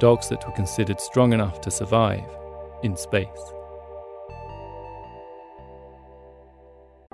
dogs 0.00 0.28
that 0.28 0.46
were 0.46 0.54
considered 0.54 1.00
strong 1.00 1.32
enough 1.32 1.62
to 1.62 1.70
survive 1.70 2.36
in 2.82 2.94
space. 2.94 3.54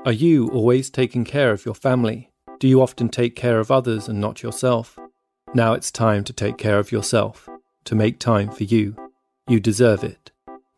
Are 0.09 0.23
you 0.27 0.49
always 0.53 0.88
taking 0.88 1.27
care 1.27 1.53
of 1.53 1.67
your 1.67 1.75
family? 1.75 2.31
Do 2.61 2.67
you 2.67 2.81
often 2.81 3.11
take 3.11 3.37
care 3.37 3.61
of 3.61 3.71
others 3.71 4.09
and 4.09 4.19
not 4.19 4.43
yourself? 4.43 4.99
Now 5.53 5.75
it's 5.75 5.91
time 5.91 6.25
to 6.25 6.33
take 6.33 6.57
care 6.57 6.79
of 6.79 6.91
yourself, 6.91 7.47
to 7.85 7.95
make 7.95 8.19
time 8.19 8.50
for 8.50 8.65
you. 8.65 8.97
You 9.49 9.61
deserve 9.61 10.03
it. 10.03 10.31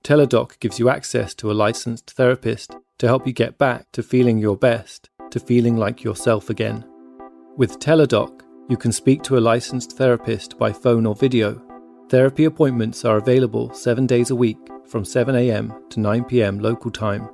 Teladoc 0.03 0.59
gives 0.59 0.81
you 0.81 0.89
access 0.89 1.33
to 1.37 1.49
a 1.49 1.55
licensed 1.55 2.11
therapist 2.11 2.75
to 2.99 3.07
help 3.07 3.25
you 3.25 3.33
get 3.33 3.57
back 3.57 3.93
to 3.93 4.03
feeling 4.03 4.39
your 4.39 4.57
best, 4.57 5.11
to 5.31 5.39
feeling 5.39 5.77
like 5.77 6.03
yourself 6.03 6.51
again. 6.51 6.85
With 7.57 7.79
Teladoc, 7.79 8.43
you 8.69 8.77
can 8.77 8.91
speak 8.91 9.23
to 9.23 9.39
a 9.39 9.47
licensed 9.53 9.97
therapist 9.97 10.59
by 10.59 10.73
phone 10.73 11.07
or 11.07 11.15
video. 11.15 11.63
Therapy 12.09 12.47
appointments 12.47 13.05
are 13.05 13.19
available 13.19 13.73
seven 13.75 14.09
days 14.09 14.31
a 14.31 14.35
week 14.35 14.59
from 14.89 15.05
7am 15.05 15.89
to 15.91 16.01
9pm 16.01 16.61
local 16.61 16.91
time. 16.91 17.29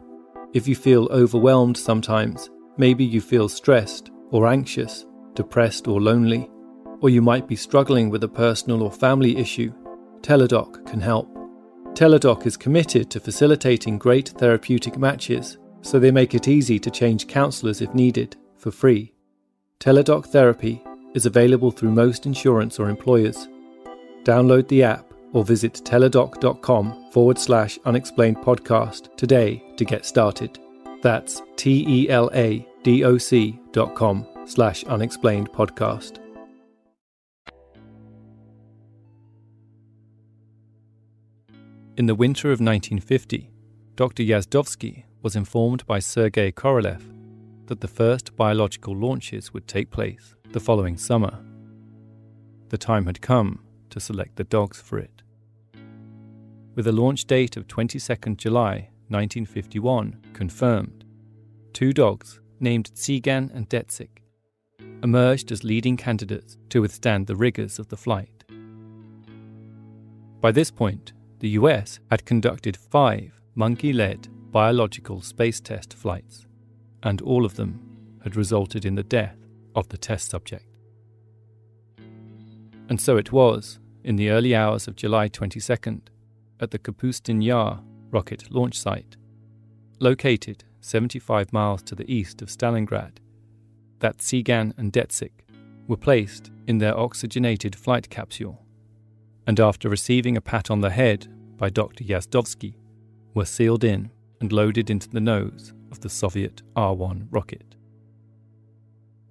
If 0.56 0.66
you 0.66 0.74
feel 0.74 1.06
overwhelmed 1.10 1.76
sometimes, 1.76 2.48
maybe 2.78 3.04
you 3.04 3.20
feel 3.20 3.46
stressed 3.46 4.10
or 4.30 4.46
anxious, 4.46 5.04
depressed 5.34 5.86
or 5.86 6.00
lonely, 6.00 6.48
or 7.02 7.10
you 7.10 7.20
might 7.20 7.46
be 7.46 7.56
struggling 7.56 8.08
with 8.08 8.24
a 8.24 8.28
personal 8.28 8.82
or 8.82 8.90
family 8.90 9.36
issue, 9.36 9.70
Teladoc 10.22 10.86
can 10.86 10.98
help. 10.98 11.28
Teladoc 11.92 12.46
is 12.46 12.56
committed 12.56 13.10
to 13.10 13.20
facilitating 13.20 13.98
great 13.98 14.30
therapeutic 14.30 14.96
matches, 14.96 15.58
so 15.82 15.98
they 15.98 16.10
make 16.10 16.34
it 16.34 16.48
easy 16.48 16.78
to 16.78 16.90
change 16.90 17.28
counsellors 17.28 17.82
if 17.82 17.92
needed, 17.92 18.36
for 18.56 18.70
free. 18.70 19.12
Teladoc 19.78 20.24
Therapy 20.24 20.82
is 21.12 21.26
available 21.26 21.70
through 21.70 21.90
most 21.90 22.24
insurance 22.24 22.80
or 22.80 22.88
employers. 22.88 23.46
Download 24.24 24.66
the 24.68 24.84
app 24.84 25.05
or 25.36 25.44
visit 25.44 25.74
teladoc.com 25.84 27.10
forward 27.12 27.38
slash 27.38 27.78
unexplained 27.84 28.38
podcast 28.38 29.14
today 29.18 29.62
to 29.76 29.84
get 29.84 30.06
started. 30.06 30.58
That's 31.02 31.42
T 31.56 31.84
E 31.86 32.08
L 32.08 32.30
A 32.32 32.66
D 32.82 33.04
O 33.04 33.18
C 33.18 33.60
dot 33.70 33.94
com 33.94 34.26
slash 34.46 34.82
unexplained 34.84 35.52
podcast. 35.52 36.16
In 41.98 42.06
the 42.06 42.14
winter 42.14 42.48
of 42.48 42.60
1950, 42.60 43.50
Dr. 43.94 44.22
Yazdovsky 44.22 45.04
was 45.20 45.36
informed 45.36 45.86
by 45.86 45.98
Sergei 45.98 46.50
Korolev 46.50 47.02
that 47.66 47.82
the 47.82 47.88
first 47.88 48.34
biological 48.36 48.96
launches 48.96 49.52
would 49.52 49.68
take 49.68 49.90
place 49.90 50.34
the 50.52 50.60
following 50.60 50.96
summer. 50.96 51.44
The 52.70 52.78
time 52.78 53.04
had 53.04 53.20
come 53.20 53.60
to 53.90 54.00
select 54.00 54.36
the 54.36 54.44
dogs 54.44 54.80
for 54.80 54.98
it 54.98 55.22
with 56.76 56.86
a 56.86 56.92
launch 56.92 57.24
date 57.24 57.56
of 57.56 57.66
22nd 57.66 58.36
July 58.36 58.90
1951 59.08 60.20
confirmed. 60.34 61.04
Two 61.72 61.92
dogs, 61.92 62.38
named 62.60 62.90
Tsigan 62.94 63.50
and 63.54 63.68
Dezik, 63.68 64.22
emerged 65.02 65.50
as 65.50 65.64
leading 65.64 65.96
candidates 65.96 66.58
to 66.68 66.82
withstand 66.82 67.26
the 67.26 67.34
rigours 67.34 67.78
of 67.78 67.88
the 67.88 67.96
flight. 67.96 68.44
By 70.40 70.52
this 70.52 70.70
point, 70.70 71.14
the 71.38 71.50
US 71.50 71.98
had 72.10 72.26
conducted 72.26 72.76
five 72.76 73.40
monkey 73.54 73.92
led 73.92 74.28
biological 74.52 75.22
space 75.22 75.60
test 75.60 75.94
flights, 75.94 76.46
and 77.02 77.22
all 77.22 77.46
of 77.46 77.56
them 77.56 78.18
had 78.22 78.36
resulted 78.36 78.84
in 78.84 78.96
the 78.96 79.02
death 79.02 79.38
of 79.74 79.88
the 79.88 79.98
test 79.98 80.30
subject. 80.30 80.66
And 82.88 83.00
so 83.00 83.16
it 83.16 83.32
was, 83.32 83.78
in 84.04 84.16
the 84.16 84.30
early 84.30 84.54
hours 84.54 84.86
of 84.86 84.96
July 84.96 85.28
22nd, 85.28 86.08
at 86.60 86.70
the 86.70 86.78
Kapustin 86.78 87.42
Yar 87.42 87.82
rocket 88.10 88.50
launch 88.50 88.78
site, 88.78 89.16
located 90.00 90.64
75 90.80 91.52
miles 91.52 91.82
to 91.82 91.94
the 91.94 92.10
east 92.12 92.42
of 92.42 92.48
Stalingrad, 92.48 93.18
that 93.98 94.18
Tsigan 94.18 94.72
and 94.78 94.92
Dezik 94.92 95.44
were 95.86 95.96
placed 95.96 96.50
in 96.66 96.78
their 96.78 96.96
oxygenated 96.98 97.74
flight 97.74 98.08
capsule, 98.10 98.64
and 99.46 99.60
after 99.60 99.88
receiving 99.88 100.36
a 100.36 100.40
pat 100.40 100.70
on 100.70 100.80
the 100.80 100.90
head 100.90 101.28
by 101.56 101.70
Dr. 101.70 102.04
Yazdovsky, 102.04 102.76
were 103.34 103.44
sealed 103.44 103.84
in 103.84 104.10
and 104.40 104.52
loaded 104.52 104.90
into 104.90 105.08
the 105.08 105.20
nose 105.20 105.72
of 105.90 106.00
the 106.00 106.08
Soviet 106.08 106.62
R 106.74 106.94
1 106.94 107.28
rocket. 107.30 107.76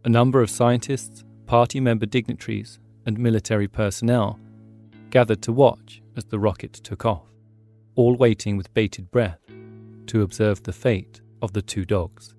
A 0.03 0.09
number 0.09 0.41
of 0.41 0.49
scientists, 0.49 1.23
party 1.45 1.79
member 1.79 2.05
dignitaries, 2.05 2.79
and 3.05 3.19
military 3.19 3.67
personnel 3.67 4.39
gathered 5.15 5.41
to 5.41 5.53
watch 5.53 6.01
as 6.17 6.25
the 6.25 6.37
rocket 6.37 6.73
took 6.73 7.05
off, 7.05 7.29
all 7.95 8.17
waiting 8.17 8.57
with 8.57 8.73
bated 8.73 9.09
breath 9.11 9.39
to 10.07 10.23
observe 10.23 10.61
the 10.63 10.73
fate 10.73 11.21
of 11.41 11.53
the 11.53 11.61
two 11.61 11.85
dogs. 11.85 12.35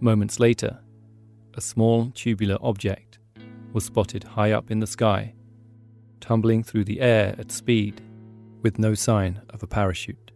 Moments 0.00 0.40
later, 0.40 0.80
a 1.54 1.60
small 1.60 2.10
tubular 2.12 2.58
object 2.60 3.20
was 3.72 3.84
spotted 3.84 4.24
high 4.24 4.50
up 4.50 4.72
in 4.72 4.80
the 4.80 4.86
sky, 4.88 5.32
tumbling 6.18 6.64
through 6.64 6.86
the 6.86 7.00
air 7.00 7.36
at 7.38 7.52
speed 7.52 8.00
with 8.62 8.80
no 8.80 8.94
sign 8.94 9.40
of 9.50 9.62
a 9.62 9.68
parachute. 9.68 10.32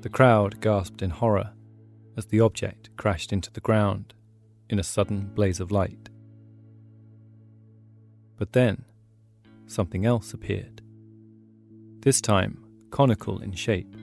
The 0.00 0.08
crowd 0.08 0.62
gasped 0.62 1.02
in 1.02 1.10
horror 1.10 1.52
as 2.16 2.24
the 2.24 2.40
object 2.40 2.88
crashed 2.96 3.30
into 3.30 3.52
the 3.52 3.60
ground 3.60 4.14
in 4.70 4.78
a 4.78 4.82
sudden 4.82 5.32
blaze 5.34 5.60
of 5.60 5.70
light. 5.70 6.08
But 8.36 8.52
then, 8.52 8.84
something 9.66 10.04
else 10.04 10.32
appeared. 10.34 10.82
This 12.00 12.20
time, 12.20 12.64
conical 12.90 13.40
in 13.40 13.52
shape, 13.52 13.94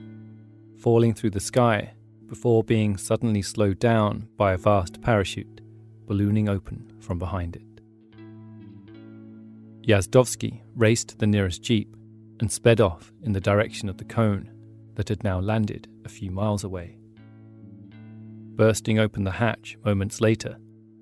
falling 0.78 1.14
through 1.14 1.30
the 1.30 1.40
sky 1.40 1.94
before 2.26 2.64
being 2.64 2.96
suddenly 2.96 3.42
slowed 3.42 3.78
down 3.78 4.28
by 4.36 4.52
a 4.52 4.58
vast 4.58 5.00
parachute 5.00 5.60
ballooning 6.06 6.48
open 6.48 6.92
from 7.00 7.18
behind 7.18 7.56
it. 7.56 7.62
Yazdovsky 9.86 10.62
raced 10.74 11.18
the 11.18 11.26
nearest 11.26 11.62
jeep 11.62 11.94
and 12.40 12.50
sped 12.50 12.80
off 12.80 13.12
in 13.22 13.32
the 13.32 13.40
direction 13.40 13.88
of 13.88 13.98
the 13.98 14.04
cone 14.04 14.50
that 14.94 15.08
had 15.08 15.22
now 15.22 15.38
landed 15.38 15.88
a 16.04 16.08
few 16.08 16.30
miles 16.30 16.64
away. 16.64 16.98
Bursting 18.56 18.98
open 18.98 19.24
the 19.24 19.32
hatch 19.32 19.76
moments 19.84 20.20
later, 20.20 20.56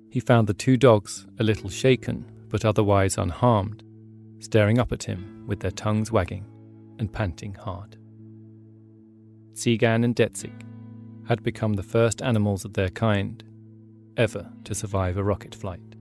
he 0.09 0.19
found 0.19 0.47
the 0.47 0.53
two 0.53 0.77
dogs 0.77 1.25
a 1.39 1.43
little 1.43 1.69
shaken 1.69 2.25
but 2.53 2.63
otherwise 2.63 3.17
unharmed, 3.17 3.81
staring 4.37 4.77
up 4.77 4.91
at 4.91 5.05
him 5.05 5.43
with 5.47 5.59
their 5.59 5.71
tongues 5.71 6.11
wagging 6.11 6.45
and 6.99 7.11
panting 7.11 7.55
hard. 7.55 7.97
Tsigan 9.55 10.05
and 10.05 10.15
Dezik 10.15 10.61
had 11.27 11.41
become 11.41 11.73
the 11.73 11.81
first 11.81 12.21
animals 12.21 12.63
of 12.63 12.73
their 12.73 12.91
kind 12.91 13.43
ever 14.17 14.51
to 14.65 14.75
survive 14.75 15.17
a 15.17 15.23
rocket 15.23 15.55
flight. 15.55 15.95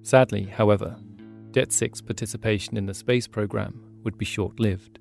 Sadly, 0.00 0.44
however, 0.44 0.96
Dezik's 1.50 2.00
participation 2.00 2.78
in 2.78 2.86
the 2.86 2.94
space 2.94 3.28
program 3.28 3.84
would 4.02 4.16
be 4.16 4.24
short 4.24 4.58
lived 4.58 4.98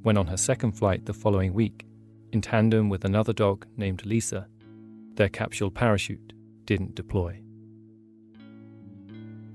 when, 0.00 0.16
on 0.16 0.28
her 0.28 0.38
second 0.38 0.72
flight 0.72 1.04
the 1.04 1.12
following 1.12 1.52
week, 1.52 1.84
in 2.32 2.40
tandem 2.40 2.88
with 2.88 3.04
another 3.04 3.34
dog 3.34 3.66
named 3.76 4.06
Lisa, 4.06 4.48
their 5.16 5.28
capsule 5.28 5.70
parachute 5.70 6.32
didn't 6.64 6.94
deploy. 6.94 7.41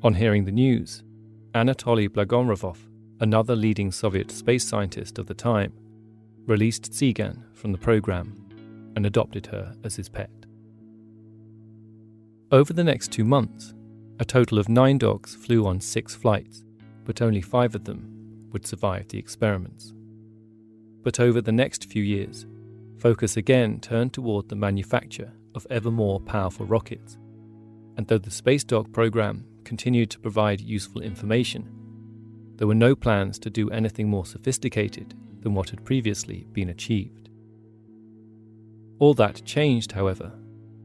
On 0.03 0.13
hearing 0.13 0.45
the 0.45 0.51
news, 0.51 1.01
Anatoly 1.55 2.07
Blagonravov, 2.07 2.77
another 3.19 3.55
leading 3.55 3.91
Soviet 3.91 4.29
space 4.29 4.63
scientist 4.63 5.17
of 5.17 5.25
the 5.25 5.33
time, 5.33 5.73
released 6.45 6.91
Tsigan 6.91 7.41
from 7.55 7.71
the 7.71 7.79
program 7.79 8.45
and 8.95 9.07
adopted 9.07 9.47
her 9.47 9.75
as 9.83 9.95
his 9.95 10.07
pet. 10.07 10.29
Over 12.51 12.73
the 12.73 12.83
next 12.83 13.11
two 13.11 13.23
months, 13.25 13.73
a 14.19 14.25
total 14.25 14.59
of 14.59 14.69
nine 14.69 14.99
dogs 14.99 15.35
flew 15.35 15.65
on 15.65 15.81
six 15.81 16.13
flights, 16.15 16.63
but 17.03 17.19
only 17.19 17.41
five 17.41 17.73
of 17.73 17.85
them 17.85 18.49
would 18.51 18.67
survive 18.67 19.07
the 19.07 19.17
experiments. 19.17 19.93
But 21.01 21.19
over 21.19 21.41
the 21.41 21.51
next 21.51 21.85
few 21.85 22.03
years, 22.03 22.45
focus 22.99 23.35
again 23.35 23.79
turned 23.79 24.13
toward 24.13 24.47
the 24.47 24.55
manufacture 24.55 25.33
of 25.55 25.65
ever 25.71 25.89
more 25.89 26.19
powerful 26.19 26.67
rockets. 26.67 27.17
And 27.97 28.05
though 28.07 28.19
the 28.19 28.29
Space 28.29 28.63
Dog 28.63 28.93
program 28.93 29.43
continued 29.67 30.09
to 30.09 30.19
provide 30.19 30.61
useful 30.61 31.01
information, 31.01 31.69
there 32.55 32.67
were 32.67 32.73
no 32.73 32.95
plans 32.95 33.37
to 33.37 33.49
do 33.49 33.69
anything 33.69 34.07
more 34.07 34.25
sophisticated 34.25 35.13
than 35.41 35.53
what 35.53 35.69
had 35.69 35.83
previously 35.83 36.47
been 36.53 36.69
achieved. 36.69 37.29
All 38.97 39.13
that 39.15 39.43
changed, 39.43 39.91
however, 39.91 40.31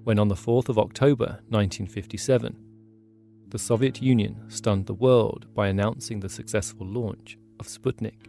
when 0.03 0.18
on 0.18 0.27
the 0.27 0.35
4th 0.35 0.68
of 0.68 0.81
October 0.81 1.38
1957, 1.49 2.57
the 3.51 3.59
Soviet 3.59 4.03
Union 4.03 4.42
stunned 4.49 4.87
the 4.87 4.95
world 4.95 5.47
by 5.55 5.68
announcing 5.68 6.18
the 6.18 6.29
successful 6.29 6.85
launch 6.85 7.38
of 7.61 7.68
Sputnik, 7.68 8.27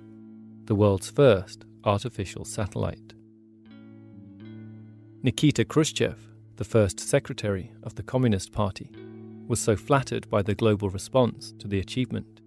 the 0.66 0.76
world's 0.76 1.10
first 1.10 1.66
artificial 1.84 2.46
satellite. 2.46 3.16
Nikita 5.24 5.66
Khrushchev, 5.66 6.20
the 6.58 6.64
first 6.64 7.00
secretary 7.00 7.72
of 7.82 7.96
the 7.96 8.04
Communist 8.04 8.52
Party, 8.52 8.92
was 9.48 9.60
so 9.60 9.76
flattered 9.76 10.30
by 10.30 10.42
the 10.42 10.56
global 10.56 10.90
response 10.90 11.54
to 11.60 11.68
the 11.68 11.80
achievement 11.80 12.42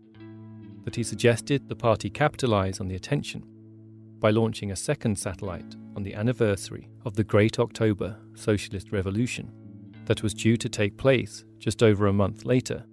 that 0.85 0.97
he 0.97 1.03
suggested 1.03 1.69
the 1.69 1.77
party 1.77 2.09
capitalize 2.09 2.81
on 2.81 2.89
the 2.89 2.95
attention 2.95 3.45
by 4.19 4.31
launching 4.31 4.71
a 4.71 4.77
second 4.77 5.17
satellite 5.19 5.77
on 5.95 6.03
the 6.03 6.15
anniversary 6.15 6.89
of 7.05 7.15
the 7.15 7.25
Great 7.25 7.59
October 7.59 8.17
Socialist 8.35 8.93
Revolution 8.93 9.53
that 10.07 10.23
was 10.23 10.33
due 10.33 10.57
to 10.57 10.69
take 10.69 10.97
place 10.97 11.45
just 11.59 11.83
over 11.83 12.07
a 12.07 12.13
month 12.13 12.45
later, 12.45 12.85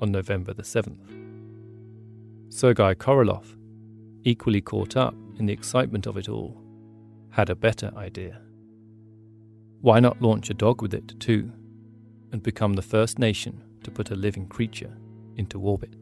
on 0.00 0.10
November 0.10 0.52
the 0.52 0.62
7th. 0.62 0.98
Sergei 2.52 2.94
Korolev, 2.94 3.56
equally 4.24 4.60
caught 4.60 4.96
up 4.96 5.14
in 5.38 5.46
the 5.46 5.52
excitement 5.52 6.06
of 6.06 6.16
it 6.16 6.28
all, 6.28 6.60
had 7.30 7.50
a 7.50 7.54
better 7.54 7.92
idea. 7.96 8.40
Why 9.80 10.00
not 10.00 10.20
launch 10.20 10.50
a 10.50 10.54
dog 10.54 10.82
with 10.82 10.94
it 10.94 11.18
too, 11.20 11.52
and 12.36 12.42
become 12.42 12.74
the 12.74 12.82
first 12.82 13.18
nation 13.18 13.62
to 13.82 13.90
put 13.90 14.10
a 14.10 14.14
living 14.14 14.46
creature 14.46 14.94
into 15.36 15.58
orbit? 15.58 15.96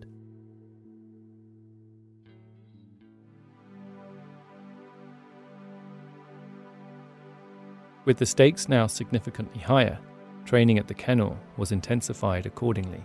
With 8.04 8.18
the 8.18 8.26
stakes 8.26 8.68
now 8.68 8.88
significantly 8.88 9.60
higher, 9.60 9.96
training 10.44 10.76
at 10.76 10.88
the 10.88 10.94
kennel 10.94 11.38
was 11.56 11.70
intensified 11.70 12.46
accordingly. 12.46 13.04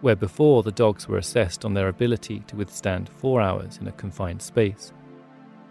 Where 0.00 0.14
before 0.14 0.62
the 0.62 0.70
dogs 0.70 1.08
were 1.08 1.18
assessed 1.18 1.64
on 1.64 1.74
their 1.74 1.88
ability 1.88 2.44
to 2.46 2.54
withstand 2.54 3.08
four 3.08 3.40
hours 3.40 3.78
in 3.78 3.88
a 3.88 3.92
confined 3.92 4.40
space, 4.40 4.92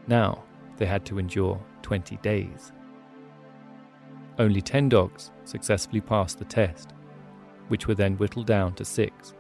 now 0.08 0.44
they 0.76 0.88
had 0.88 1.06
to 1.06 1.20
endure 1.20 1.58
20 1.84 2.18
days. 2.18 2.74
Only 4.40 4.62
10 4.62 4.90
dogs 4.90 5.32
successfully 5.46 6.02
passed 6.02 6.38
the 6.38 6.46
test, 6.46 6.94
which 7.70 7.88
were 7.88 7.96
then 7.96 8.18
whittled 8.18 8.46
down 8.46 8.74
to 8.76 8.86
six, 8.86 9.34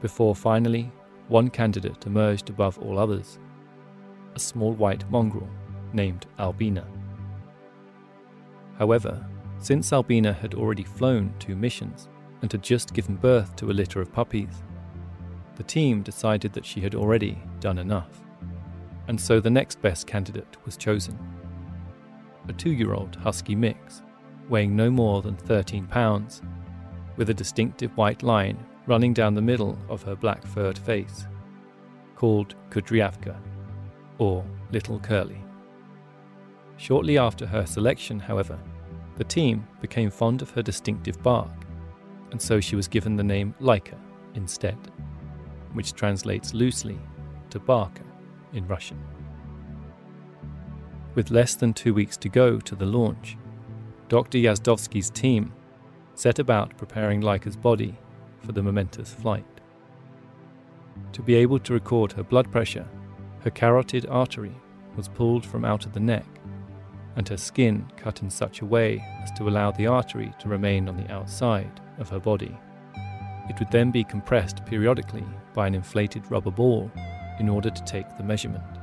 before 0.00 0.34
finally 0.34 0.90
one 1.28 1.48
candidate 1.48 2.06
emerged 2.06 2.50
above 2.50 2.78
all 2.78 2.98
others 2.98 3.38
a 4.34 4.38
small 4.38 4.72
white 4.72 5.08
mongrel 5.10 5.48
named 5.92 6.26
Albina. 6.38 6.86
However, 8.78 9.24
since 9.58 9.92
Albina 9.92 10.32
had 10.32 10.54
already 10.54 10.84
flown 10.84 11.34
two 11.38 11.54
missions 11.54 12.08
and 12.40 12.50
had 12.50 12.62
just 12.62 12.94
given 12.94 13.16
birth 13.16 13.54
to 13.56 13.70
a 13.70 13.72
litter 13.72 14.00
of 14.00 14.12
puppies, 14.12 14.62
the 15.56 15.62
team 15.62 16.02
decided 16.02 16.52
that 16.54 16.64
she 16.64 16.80
had 16.80 16.94
already 16.94 17.38
done 17.60 17.78
enough. 17.78 18.22
And 19.08 19.20
so 19.20 19.38
the 19.38 19.50
next 19.50 19.82
best 19.82 20.06
candidate 20.06 20.56
was 20.64 20.76
chosen 20.76 21.18
a 22.48 22.52
two 22.52 22.72
year 22.72 22.92
old 22.92 23.14
husky 23.14 23.54
mix, 23.54 24.02
weighing 24.52 24.76
no 24.76 24.90
more 24.90 25.22
than 25.22 25.34
13 25.34 25.86
pounds, 25.86 26.42
with 27.16 27.30
a 27.30 27.34
distinctive 27.34 27.96
white 27.96 28.22
line 28.22 28.58
running 28.86 29.14
down 29.14 29.34
the 29.34 29.40
middle 29.40 29.78
of 29.88 30.02
her 30.02 30.14
black 30.14 30.46
furred 30.46 30.78
face, 30.78 31.26
called 32.16 32.54
Kudryavka, 32.68 33.34
or 34.18 34.44
Little 34.70 35.00
Curly. 35.00 35.42
Shortly 36.76 37.16
after 37.16 37.46
her 37.46 37.64
selection, 37.64 38.20
however, 38.20 38.58
the 39.16 39.24
team 39.24 39.66
became 39.80 40.10
fond 40.10 40.42
of 40.42 40.50
her 40.50 40.62
distinctive 40.62 41.22
bark, 41.22 41.64
and 42.30 42.40
so 42.40 42.60
she 42.60 42.76
was 42.76 42.86
given 42.86 43.16
the 43.16 43.24
name 43.24 43.54
Laika 43.58 43.98
instead, 44.34 44.76
which 45.72 45.94
translates 45.94 46.52
loosely 46.52 46.98
Tabarka 47.48 48.04
in 48.52 48.68
Russian. 48.68 49.02
With 51.14 51.30
less 51.30 51.54
than 51.54 51.72
two 51.72 51.94
weeks 51.94 52.18
to 52.18 52.28
go 52.28 52.58
to 52.58 52.74
the 52.74 52.86
launch, 52.86 53.38
Dr. 54.12 54.36
Yazdovsky's 54.36 55.08
team 55.08 55.54
set 56.12 56.38
about 56.38 56.76
preparing 56.76 57.22
Laika's 57.22 57.56
body 57.56 57.96
for 58.44 58.52
the 58.52 58.62
momentous 58.62 59.14
flight. 59.14 59.46
To 61.14 61.22
be 61.22 61.34
able 61.36 61.58
to 61.60 61.72
record 61.72 62.12
her 62.12 62.22
blood 62.22 62.52
pressure, 62.52 62.86
her 63.40 63.48
carotid 63.48 64.04
artery 64.10 64.54
was 64.96 65.08
pulled 65.08 65.46
from 65.46 65.64
out 65.64 65.86
of 65.86 65.94
the 65.94 66.00
neck 66.00 66.26
and 67.16 67.26
her 67.26 67.38
skin 67.38 67.90
cut 67.96 68.20
in 68.20 68.28
such 68.28 68.60
a 68.60 68.66
way 68.66 69.02
as 69.22 69.32
to 69.32 69.48
allow 69.48 69.70
the 69.70 69.86
artery 69.86 70.30
to 70.40 70.48
remain 70.50 70.90
on 70.90 70.98
the 70.98 71.10
outside 71.10 71.80
of 71.96 72.10
her 72.10 72.20
body. 72.20 72.54
It 73.48 73.58
would 73.58 73.70
then 73.70 73.90
be 73.90 74.04
compressed 74.04 74.66
periodically 74.66 75.24
by 75.54 75.66
an 75.66 75.74
inflated 75.74 76.30
rubber 76.30 76.50
ball 76.50 76.92
in 77.40 77.48
order 77.48 77.70
to 77.70 77.84
take 77.84 78.18
the 78.18 78.24
measurement. 78.24 78.78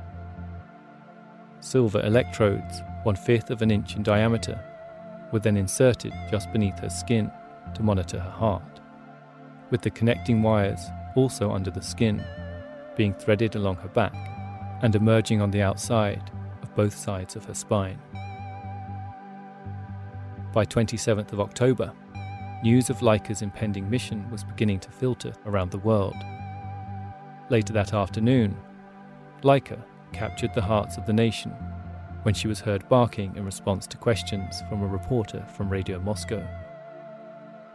Silver 1.60 2.04
electrodes, 2.04 2.82
one 3.04 3.14
fifth 3.14 3.50
of 3.50 3.62
an 3.62 3.70
inch 3.70 3.94
in 3.94 4.02
diameter, 4.02 4.60
were 5.32 5.38
then 5.38 5.56
inserted 5.56 6.12
just 6.30 6.52
beneath 6.52 6.78
her 6.78 6.90
skin 6.90 7.30
to 7.74 7.82
monitor 7.82 8.18
her 8.18 8.30
heart, 8.30 8.80
with 9.70 9.82
the 9.82 9.90
connecting 9.90 10.42
wires 10.42 10.80
also 11.16 11.50
under 11.52 11.70
the 11.70 11.82
skin, 11.82 12.24
being 12.96 13.14
threaded 13.14 13.54
along 13.56 13.76
her 13.76 13.88
back 13.88 14.14
and 14.82 14.94
emerging 14.94 15.40
on 15.40 15.50
the 15.50 15.62
outside 15.62 16.30
of 16.62 16.74
both 16.74 16.96
sides 16.96 17.36
of 17.36 17.44
her 17.44 17.54
spine. 17.54 18.00
By 20.52 20.64
27th 20.64 21.32
of 21.32 21.40
October, 21.40 21.92
news 22.62 22.90
of 22.90 22.98
Laika's 22.98 23.42
impending 23.42 23.88
mission 23.88 24.28
was 24.30 24.44
beginning 24.44 24.80
to 24.80 24.90
filter 24.90 25.32
around 25.46 25.70
the 25.70 25.78
world. 25.78 26.16
Later 27.50 27.72
that 27.74 27.94
afternoon, 27.94 28.56
Laika 29.42 29.82
captured 30.12 30.52
the 30.54 30.62
hearts 30.62 30.96
of 30.96 31.06
the 31.06 31.12
nation 31.12 31.54
when 32.22 32.34
she 32.34 32.48
was 32.48 32.60
heard 32.60 32.88
barking 32.88 33.34
in 33.36 33.44
response 33.44 33.86
to 33.86 33.96
questions 33.96 34.62
from 34.68 34.82
a 34.82 34.86
reporter 34.86 35.44
from 35.56 35.70
Radio 35.70 35.98
Moscow. 35.98 36.46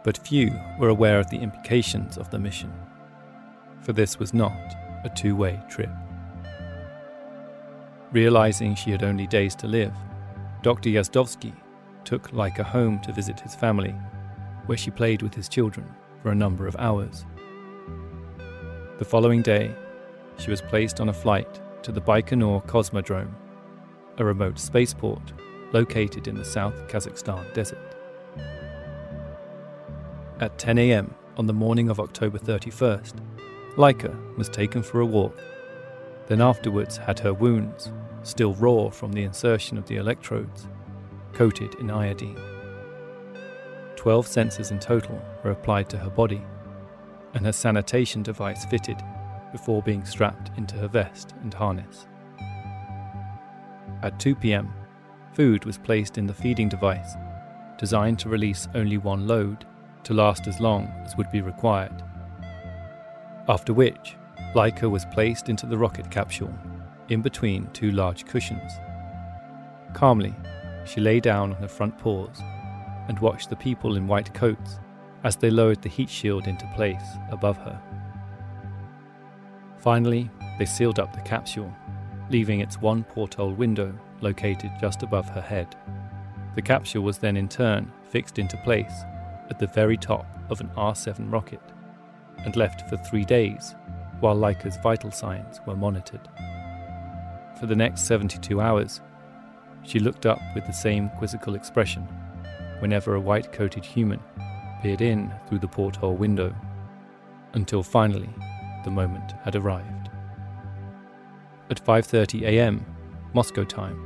But 0.04 0.18
few 0.18 0.52
were 0.78 0.88
aware 0.88 1.18
of 1.18 1.28
the 1.30 1.38
implications 1.38 2.16
of 2.16 2.30
the 2.30 2.38
mission, 2.38 2.72
for 3.80 3.92
this 3.92 4.18
was 4.18 4.32
not 4.32 4.74
a 5.04 5.10
two 5.14 5.34
way 5.34 5.60
trip. 5.68 5.90
Realizing 8.12 8.74
she 8.74 8.92
had 8.92 9.02
only 9.02 9.26
days 9.26 9.54
to 9.56 9.66
live, 9.66 9.92
Dr. 10.62 10.90
Yazdovsky 10.90 11.52
took 12.04 12.30
Laika 12.30 12.62
home 12.62 13.00
to 13.00 13.12
visit 13.12 13.40
his 13.40 13.54
family, 13.54 13.94
where 14.66 14.78
she 14.78 14.90
played 14.90 15.22
with 15.22 15.34
his 15.34 15.48
children 15.48 15.86
for 16.22 16.30
a 16.30 16.34
number 16.34 16.66
of 16.66 16.76
hours. 16.78 17.26
The 18.98 19.04
following 19.04 19.42
day, 19.42 19.74
she 20.38 20.50
was 20.50 20.62
placed 20.62 21.00
on 21.00 21.08
a 21.08 21.12
flight 21.12 21.60
to 21.82 21.92
the 21.92 22.00
Baikonur 22.00 22.64
Cosmodrome, 22.66 23.34
a 24.18 24.24
remote 24.24 24.58
spaceport 24.58 25.32
located 25.72 26.28
in 26.28 26.36
the 26.36 26.44
South 26.44 26.86
Kazakhstan 26.88 27.52
desert. 27.52 27.96
At 30.40 30.58
10 30.58 30.78
am 30.78 31.14
on 31.36 31.46
the 31.46 31.52
morning 31.52 31.88
of 31.88 32.00
October 32.00 32.38
31st, 32.38 33.14
Laika 33.76 34.36
was 34.36 34.48
taken 34.48 34.82
for 34.82 35.00
a 35.00 35.06
walk, 35.06 35.38
then 36.26 36.40
afterwards 36.40 36.96
had 36.96 37.18
her 37.18 37.34
wounds, 37.34 37.92
still 38.22 38.54
raw 38.54 38.90
from 38.90 39.12
the 39.12 39.22
insertion 39.22 39.76
of 39.78 39.86
the 39.86 39.96
electrodes, 39.96 40.68
coated 41.32 41.74
in 41.76 41.90
iodine. 41.90 42.40
Twelve 43.96 44.26
sensors 44.26 44.70
in 44.70 44.78
total 44.78 45.20
were 45.44 45.50
applied 45.50 45.88
to 45.90 45.98
her 45.98 46.10
body, 46.10 46.42
and 47.34 47.44
her 47.44 47.52
sanitation 47.52 48.22
device 48.22 48.64
fitted 48.66 49.02
before 49.52 49.82
being 49.82 50.04
strapped 50.04 50.50
into 50.56 50.76
her 50.76 50.88
vest 50.88 51.34
and 51.42 51.52
harness. 51.52 52.06
At 54.02 54.20
2 54.20 54.34
pm, 54.34 54.72
food 55.32 55.64
was 55.64 55.78
placed 55.78 56.18
in 56.18 56.26
the 56.26 56.34
feeding 56.34 56.68
device, 56.68 57.14
designed 57.78 58.18
to 58.20 58.28
release 58.28 58.68
only 58.74 58.98
one 58.98 59.26
load 59.26 59.64
to 60.04 60.14
last 60.14 60.46
as 60.46 60.60
long 60.60 60.86
as 61.04 61.16
would 61.16 61.30
be 61.30 61.40
required. 61.40 62.02
After 63.48 63.72
which, 63.72 64.16
Laika 64.54 64.90
was 64.90 65.04
placed 65.06 65.48
into 65.48 65.66
the 65.66 65.78
rocket 65.78 66.10
capsule 66.10 66.52
in 67.08 67.22
between 67.22 67.68
two 67.72 67.92
large 67.92 68.26
cushions. 68.26 68.72
Calmly, 69.94 70.34
she 70.84 71.00
lay 71.00 71.20
down 71.20 71.52
on 71.52 71.60
her 71.60 71.68
front 71.68 71.96
paws 71.98 72.40
and 73.08 73.18
watched 73.18 73.50
the 73.50 73.56
people 73.56 73.96
in 73.96 74.06
white 74.06 74.32
coats 74.34 74.80
as 75.24 75.36
they 75.36 75.50
lowered 75.50 75.82
the 75.82 75.88
heat 75.88 76.10
shield 76.10 76.46
into 76.46 76.66
place 76.74 77.04
above 77.30 77.56
her. 77.58 77.80
Finally, 79.78 80.30
they 80.58 80.64
sealed 80.64 80.98
up 80.98 81.12
the 81.12 81.20
capsule, 81.20 81.72
leaving 82.30 82.60
its 82.60 82.80
one 82.80 83.04
porthole 83.04 83.52
window 83.52 83.96
located 84.20 84.70
just 84.80 85.02
above 85.02 85.28
her 85.28 85.40
head. 85.40 85.76
The 86.54 86.62
capsule 86.62 87.02
was 87.02 87.18
then 87.18 87.36
in 87.36 87.48
turn 87.48 87.92
fixed 88.10 88.38
into 88.38 88.56
place 88.58 89.02
at 89.50 89.58
the 89.58 89.66
very 89.66 89.96
top 89.96 90.26
of 90.48 90.60
an 90.60 90.70
R 90.76 90.94
7 90.94 91.30
rocket 91.30 91.60
and 92.38 92.56
left 92.56 92.88
for 92.88 92.96
three 92.96 93.24
days 93.24 93.74
while 94.20 94.36
Laika's 94.36 94.78
vital 94.82 95.10
signs 95.10 95.60
were 95.66 95.76
monitored. 95.76 96.28
For 97.60 97.66
the 97.66 97.76
next 97.76 98.02
72 98.02 98.60
hours, 98.60 99.00
she 99.82 99.98
looked 99.98 100.26
up 100.26 100.40
with 100.54 100.66
the 100.66 100.72
same 100.72 101.10
quizzical 101.10 101.54
expression 101.54 102.02
whenever 102.80 103.14
a 103.14 103.20
white 103.20 103.52
coated 103.52 103.84
human 103.84 104.20
peered 104.82 105.00
in 105.00 105.32
through 105.48 105.58
the 105.58 105.68
porthole 105.68 106.14
window, 106.14 106.54
until 107.54 107.82
finally 107.82 108.28
the 108.84 108.90
moment 108.90 109.32
had 109.42 109.56
arrived. 109.56 109.95
At 111.68 111.84
5:30 111.84 112.42
a.m. 112.42 112.84
Moscow 113.34 113.64
time 113.64 114.00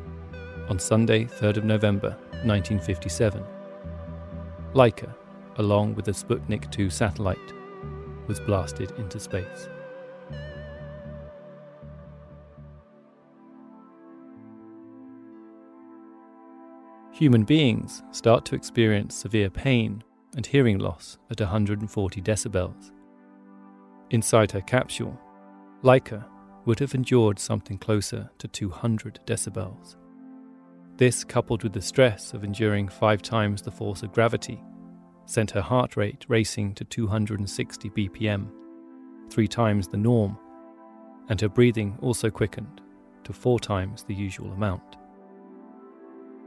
on 0.71 0.79
Sunday, 0.79 1.25
3rd 1.25 1.59
of 1.59 1.65
November 1.65 2.11
1957, 2.45 3.45
Laika, 4.73 5.13
along 5.57 5.95
with 5.95 6.05
the 6.05 6.13
Sputnik 6.13 6.71
2 6.71 6.89
satellite, 6.89 7.53
was 8.29 8.39
blasted 8.41 8.93
into 8.93 9.19
space. 9.19 9.69
Human 17.13 17.43
beings 17.43 18.03
start 18.13 18.45
to 18.47 18.55
experience 18.55 19.15
severe 19.15 19.51
pain 19.51 20.03
and 20.37 20.47
hearing 20.47 20.79
loss 20.79 21.19
at 21.31 21.41
140 21.41 22.23
decibels. 22.23 22.93
Inside 24.11 24.53
her 24.53 24.63
capsule, 24.63 25.19
Laika 25.83 26.25
would 26.67 26.79
have 26.79 26.95
endured 26.95 27.39
something 27.39 27.79
closer 27.79 28.31
to 28.39 28.49
200 28.49 29.21
decibels. 29.27 29.97
This, 30.97 31.25
coupled 31.25 31.63
with 31.63 31.73
the 31.73 31.81
stress 31.81 32.35
of 32.35 32.45
enduring 32.45 32.89
five 32.89 33.23
times 33.23 33.63
the 33.63 33.71
force 33.71 34.03
of 34.03 34.13
gravity, 34.13 34.63
sent 35.25 35.51
her 35.53 35.63
heart 35.63 35.97
rate 35.97 36.27
racing 36.29 36.75
to 36.75 36.85
260 36.85 37.91
BPM, 37.91 38.51
three 39.31 39.49
times 39.49 39.89
the 39.89 39.97
norm, 39.97 40.37
and 41.29 41.41
her 41.41 41.49
breathing 41.49 41.97
also 42.03 42.29
quickened 42.29 42.81
to 43.25 43.33
four 43.33 43.59
times 43.61 44.03
the 44.03 44.15
usual 44.15 44.53
amount. 44.53 44.97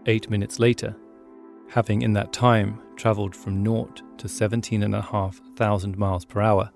Eight 0.05 0.29
minutes 0.29 0.59
later, 0.59 0.95
having 1.69 2.01
in 2.01 2.13
that 2.13 2.33
time 2.33 2.79
travelled 2.97 3.35
from 3.35 3.63
naught 3.63 4.01
to 4.17 4.27
17,500 4.27 5.97
miles 5.97 6.25
per 6.25 6.41
hour, 6.41 6.69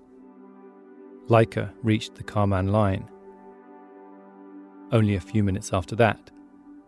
Laika 1.28 1.70
reached 1.82 2.14
the 2.14 2.24
Kármán 2.24 2.70
line. 2.70 3.06
Only 4.90 5.16
a 5.16 5.20
few 5.20 5.44
minutes 5.44 5.72
after 5.72 5.94
that, 5.96 6.30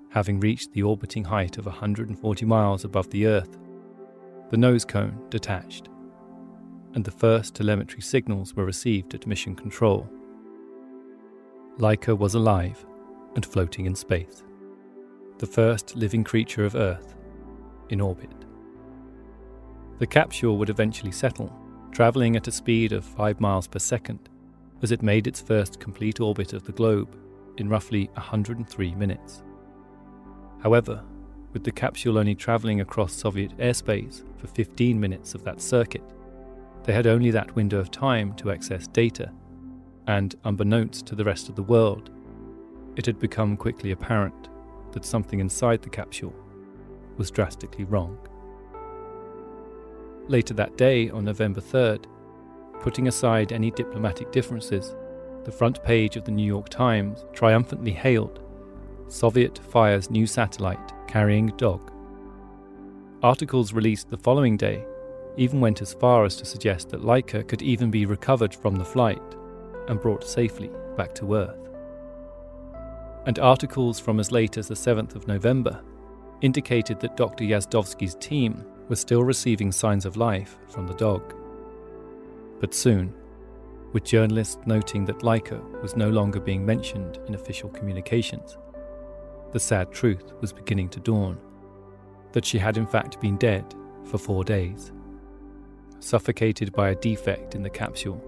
having 0.09 0.41
reached 0.41 0.73
the 0.73 0.83
orbiting 0.83 1.25
height 1.25 1.59
of 1.59 1.67
140 1.67 2.47
miles 2.47 2.85
above 2.85 3.11
the 3.11 3.27
Earth, 3.27 3.59
the 4.51 4.57
nose 4.57 4.87
cone 4.87 5.27
detached, 5.29 5.89
and 6.95 7.05
the 7.05 7.11
first 7.11 7.55
telemetry 7.55 8.01
signals 8.01 8.55
were 8.55 8.65
received 8.65 9.15
at 9.15 9.27
mission 9.27 9.55
control. 9.55 10.09
Laika 11.79 12.17
was 12.17 12.35
alive 12.35 12.85
and 13.37 13.45
floating 13.45 13.87
in 13.87 13.95
space 13.95 14.45
the 15.39 15.47
first 15.47 15.97
living 15.97 16.23
creature 16.23 16.67
of 16.67 16.75
Earth, 16.75 17.17
in 17.89 17.99
orbit. 17.99 18.45
The 19.99 20.07
capsule 20.07 20.59
would 20.59 20.69
eventually 20.69 21.13
settle, 21.13 21.51
travelling 21.93 22.37
at 22.37 22.47
a 22.47 22.53
speed 22.53 22.93
of 22.93 23.07
5 23.07 23.41
miles 23.41 23.67
per 23.67 23.79
second, 23.79 24.29
as 24.83 24.93
it 24.93 25.03
made 25.03 25.27
its 25.27 25.41
first 25.41 25.81
complete 25.81 26.21
orbit 26.21 26.53
of 26.53 26.65
the 26.65 26.73
globe 26.73 27.17
in 27.61 27.69
roughly 27.69 28.11
103 28.15 28.95
minutes. 28.95 29.43
However, 30.63 31.03
with 31.53 31.65
the 31.65 31.73
capsule 31.73 32.19
only 32.19 32.35
travelling 32.35 32.81
across 32.81 33.13
Soviet 33.13 33.57
airspace 33.59 34.23
for 34.39 34.47
15 34.47 34.99
minutes 34.99 35.35
of 35.35 35.45
that 35.45 35.61
circuit, 35.61 36.05
they 36.85 36.93
had 36.93 37.07
only 37.07 37.31
that 37.31 37.55
window 37.55 37.79
of 37.79 37.91
time 37.91 38.35
to 38.35 38.51
access 38.51 38.87
data, 38.87 39.33
and 40.07 40.35
unbeknownst 40.45 41.07
to 41.07 41.15
the 41.15 41.25
rest 41.25 41.49
of 41.49 41.57
the 41.57 41.63
world, 41.63 42.11
it 42.97 43.07
had 43.07 43.19
become 43.19 43.57
quickly 43.57 43.93
apparent 43.93 44.49
that 44.93 45.05
something 45.05 45.41
inside 45.41 45.83
the 45.83 45.91
capsule 45.91 46.35
was 47.17 47.31
drastically 47.31 47.85
wrong. 47.85 48.19
Later 50.29 50.55
that 50.55 50.77
day, 50.77 51.11
on 51.11 51.25
November 51.25 51.61
3rd, 51.61 52.07
putting 52.81 53.09
aside 53.09 53.53
any 53.53 53.71
diplomatic 53.71 54.33
differences, 54.33 54.95
the 55.45 55.53
front 55.53 55.83
page 55.83 56.17
of 56.17 56.25
the 56.25 56.31
New 56.31 56.47
York 56.47 56.69
Times 56.69 57.25
triumphantly 57.33 57.93
hailed 57.93 58.41
Soviet 59.09 59.59
fires 59.59 60.11
new 60.11 60.27
satellite 60.27 60.93
carrying 61.09 61.49
dog. 61.57 61.91
Articles 63.23 63.73
released 63.73 64.09
the 64.09 64.17
following 64.17 64.57
day 64.57 64.85
even 65.37 65.61
went 65.61 65.81
as 65.81 65.95
far 65.95 66.25
as 66.25 66.37
to 66.37 66.45
suggest 66.45 66.91
that 66.91 67.03
Laika 67.03 67.47
could 67.47 67.63
even 67.63 67.91
be 67.91 68.07
recovered 68.07 68.55
from 68.55 68.77
the 68.77 68.85
flight 68.85 69.23
and 69.89 70.01
brought 70.01 70.25
safely 70.25 70.71
back 70.97 71.15
to 71.15 71.35
Earth. 71.35 71.57
And 73.27 73.39
articles 73.39 74.01
from 74.01 74.21
as 74.21 74.33
late 74.33 74.57
as 74.57 74.69
the 74.69 74.75
7th 74.75 75.15
of 75.15 75.29
November 75.29 75.83
indicated 76.41 77.01
that 77.01 77.17
Dr. 77.17 77.45
Yazdovsky's 77.45 78.15
team 78.17 78.65
was 78.89 79.01
still 79.01 79.23
receiving 79.23 79.73
signs 79.73 80.05
of 80.05 80.17
life 80.17 80.57
from 80.69 80.87
the 80.87 80.95
dog. 80.95 81.35
But 82.61 82.75
soon, 82.75 83.15
with 83.93 84.05
journalists 84.05 84.59
noting 84.67 85.05
that 85.05 85.21
Laika 85.21 85.61
was 85.83 85.97
no 85.97 86.09
longer 86.09 86.41
being 86.41 86.65
mentioned 86.65 87.19
in 87.27 87.35
official 87.35 87.69
communications, 87.71 88.57
the 89.53 89.61
sad 89.61 89.91
truth 89.91 90.33
was 90.41 90.53
beginning 90.53 90.89
to 90.91 91.01
dawn 91.01 91.39
that 92.33 92.45
she 92.45 92.59
had 92.59 92.77
in 92.77 92.87
fact 92.87 93.21
been 93.21 93.37
dead 93.37 93.75
for 94.05 94.19
four 94.19 94.45
days, 94.45 94.93
suffocated 95.99 96.73
by 96.73 96.91
a 96.91 96.95
defect 96.95 97.55
in 97.55 97.63
the 97.63 97.71
capsule 97.71 98.23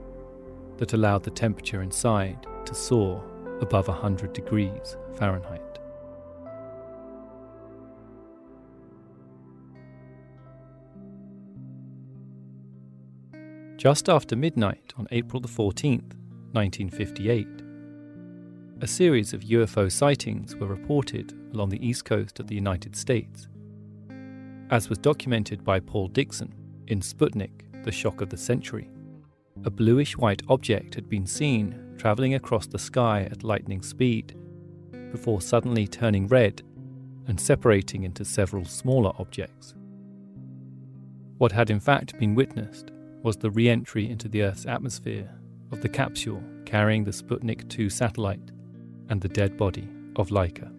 that 0.78 0.92
allowed 0.92 1.22
the 1.22 1.30
temperature 1.30 1.82
inside 1.82 2.46
to 2.64 2.74
soar 2.74 3.24
above 3.60 3.88
100 3.88 4.32
degrees 4.32 4.96
Fahrenheit. 5.14 5.78
Just 13.82 14.08
after 14.08 14.36
midnight 14.36 14.92
on 14.96 15.08
April 15.10 15.40
the 15.40 15.48
14th, 15.48 16.14
1958, 16.52 17.48
a 18.80 18.86
series 18.86 19.32
of 19.32 19.40
UFO 19.40 19.90
sightings 19.90 20.54
were 20.54 20.68
reported 20.68 21.32
along 21.52 21.70
the 21.70 21.84
east 21.84 22.04
coast 22.04 22.38
of 22.38 22.46
the 22.46 22.54
United 22.54 22.94
States 22.94 23.48
as 24.70 24.88
was 24.88 24.98
documented 24.98 25.64
by 25.64 25.80
Paul 25.80 26.06
Dickson 26.06 26.54
in 26.86 27.00
Sputnik, 27.00 27.82
The 27.82 27.90
Shock 27.90 28.20
of 28.20 28.30
the 28.30 28.36
Century. 28.36 28.88
A 29.64 29.70
bluish 29.70 30.16
white 30.16 30.42
object 30.48 30.94
had 30.94 31.08
been 31.08 31.26
seen 31.26 31.96
travelling 31.98 32.34
across 32.34 32.68
the 32.68 32.78
sky 32.78 33.26
at 33.32 33.42
lightning 33.42 33.82
speed, 33.82 34.36
before 35.10 35.40
suddenly 35.40 35.88
turning 35.88 36.28
red 36.28 36.62
and 37.26 37.40
separating 37.40 38.04
into 38.04 38.24
several 38.24 38.64
smaller 38.64 39.10
objects. 39.18 39.74
What 41.38 41.50
had 41.50 41.68
in 41.68 41.80
fact 41.80 42.16
been 42.20 42.36
witnessed 42.36 42.91
was 43.22 43.36
the 43.36 43.50
re 43.50 43.68
entry 43.68 44.10
into 44.10 44.28
the 44.28 44.42
Earth's 44.42 44.66
atmosphere 44.66 45.30
of 45.70 45.80
the 45.80 45.88
capsule 45.88 46.42
carrying 46.66 47.04
the 47.04 47.10
Sputnik 47.10 47.68
2 47.68 47.88
satellite 47.88 48.50
and 49.08 49.20
the 49.20 49.28
dead 49.28 49.56
body 49.56 49.88
of 50.16 50.30
Laika 50.30 50.72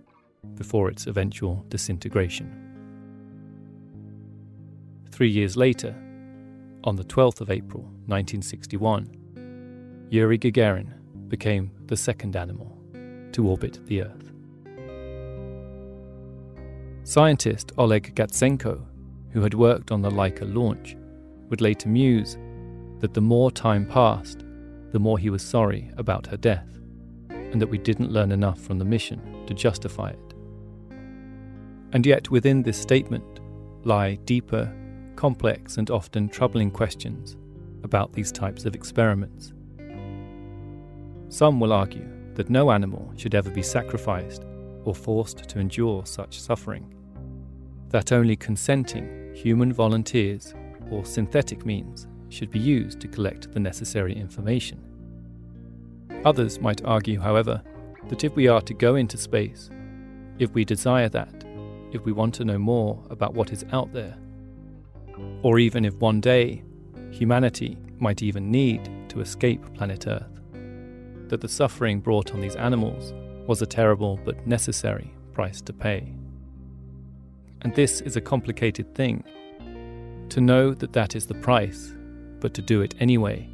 before 0.55 0.89
its 0.89 1.07
eventual 1.07 1.65
disintegration. 1.69 2.59
Three 5.11 5.29
years 5.29 5.55
later, 5.55 5.95
on 6.83 6.95
the 6.95 7.03
12th 7.03 7.41
of 7.41 7.49
April 7.49 7.83
1961, 8.07 10.07
Yuri 10.09 10.37
Gagarin 10.37 10.91
became 11.27 11.71
the 11.85 11.97
second 11.97 12.35
animal 12.35 12.77
to 13.31 13.47
orbit 13.47 13.79
the 13.85 14.03
Earth. 14.03 14.31
Scientist 17.03 17.71
Oleg 17.77 18.15
Gazenko, 18.15 18.85
who 19.31 19.41
had 19.41 19.53
worked 19.53 19.91
on 19.91 20.01
the 20.01 20.09
Laika 20.09 20.51
launch, 20.53 20.95
would 21.53 21.61
later 21.61 21.87
muse 21.87 22.35
that 22.97 23.13
the 23.13 23.21
more 23.21 23.51
time 23.51 23.85
passed, 23.85 24.43
the 24.91 24.97
more 24.97 25.19
he 25.19 25.29
was 25.29 25.43
sorry 25.43 25.91
about 25.97 26.25
her 26.25 26.35
death, 26.35 26.79
and 27.29 27.61
that 27.61 27.69
we 27.69 27.77
didn't 27.77 28.11
learn 28.11 28.31
enough 28.31 28.59
from 28.59 28.79
the 28.79 28.85
mission 28.85 29.45
to 29.45 29.53
justify 29.53 30.09
it. 30.09 30.33
And 31.91 32.07
yet, 32.07 32.31
within 32.31 32.63
this 32.63 32.81
statement 32.81 33.39
lie 33.83 34.15
deeper 34.25 34.73
complex 35.15 35.77
and 35.77 35.91
often 35.91 36.27
troubling 36.27 36.71
questions 36.71 37.37
about 37.83 38.13
these 38.13 38.31
types 38.31 38.65
of 38.65 38.73
experiments. 38.73 39.53
Some 41.29 41.59
will 41.59 41.71
argue 41.71 42.09
that 42.33 42.49
no 42.49 42.71
animal 42.71 43.13
should 43.15 43.35
ever 43.35 43.51
be 43.51 43.61
sacrificed 43.61 44.43
or 44.85 44.95
forced 44.95 45.47
to 45.49 45.59
endure 45.59 46.03
such 46.07 46.41
suffering, 46.41 46.95
that 47.89 48.11
only 48.11 48.35
consenting 48.35 49.35
human 49.35 49.71
volunteers 49.71 50.55
or 50.93 51.05
synthetic 51.05 51.65
means 51.65 52.07
should 52.29 52.51
be 52.51 52.59
used 52.59 52.99
to 52.99 53.07
collect 53.07 53.51
the 53.51 53.59
necessary 53.59 54.15
information. 54.15 54.79
Others 56.25 56.61
might 56.61 56.85
argue, 56.85 57.19
however, 57.19 57.61
that 58.09 58.23
if 58.23 58.35
we 58.35 58.47
are 58.47 58.61
to 58.61 58.73
go 58.73 58.95
into 58.95 59.17
space, 59.17 59.69
if 60.39 60.51
we 60.53 60.63
desire 60.63 61.09
that, 61.09 61.43
if 61.91 62.05
we 62.05 62.11
want 62.11 62.33
to 62.35 62.45
know 62.45 62.57
more 62.57 63.03
about 63.09 63.33
what 63.33 63.51
is 63.51 63.65
out 63.71 63.91
there, 63.93 64.17
or 65.41 65.59
even 65.59 65.85
if 65.85 65.93
one 65.95 66.21
day 66.21 66.63
humanity 67.11 67.77
might 67.99 68.23
even 68.23 68.49
need 68.49 68.89
to 69.09 69.21
escape 69.21 69.73
planet 69.73 70.07
Earth, 70.07 70.41
that 71.27 71.41
the 71.41 71.47
suffering 71.47 71.99
brought 71.99 72.33
on 72.33 72.41
these 72.41 72.55
animals 72.55 73.13
was 73.47 73.61
a 73.61 73.65
terrible 73.65 74.19
but 74.25 74.45
necessary 74.47 75.13
price 75.33 75.61
to 75.61 75.73
pay. 75.73 76.13
And 77.61 77.73
this 77.75 78.01
is 78.01 78.15
a 78.15 78.21
complicated 78.21 78.93
thing. 78.93 79.23
To 80.29 80.41
know 80.41 80.73
that 80.73 80.93
that 80.93 81.15
is 81.15 81.27
the 81.27 81.35
price, 81.35 81.93
but 82.39 82.53
to 82.55 82.61
do 82.61 82.81
it 82.81 82.95
anyway, 82.99 83.49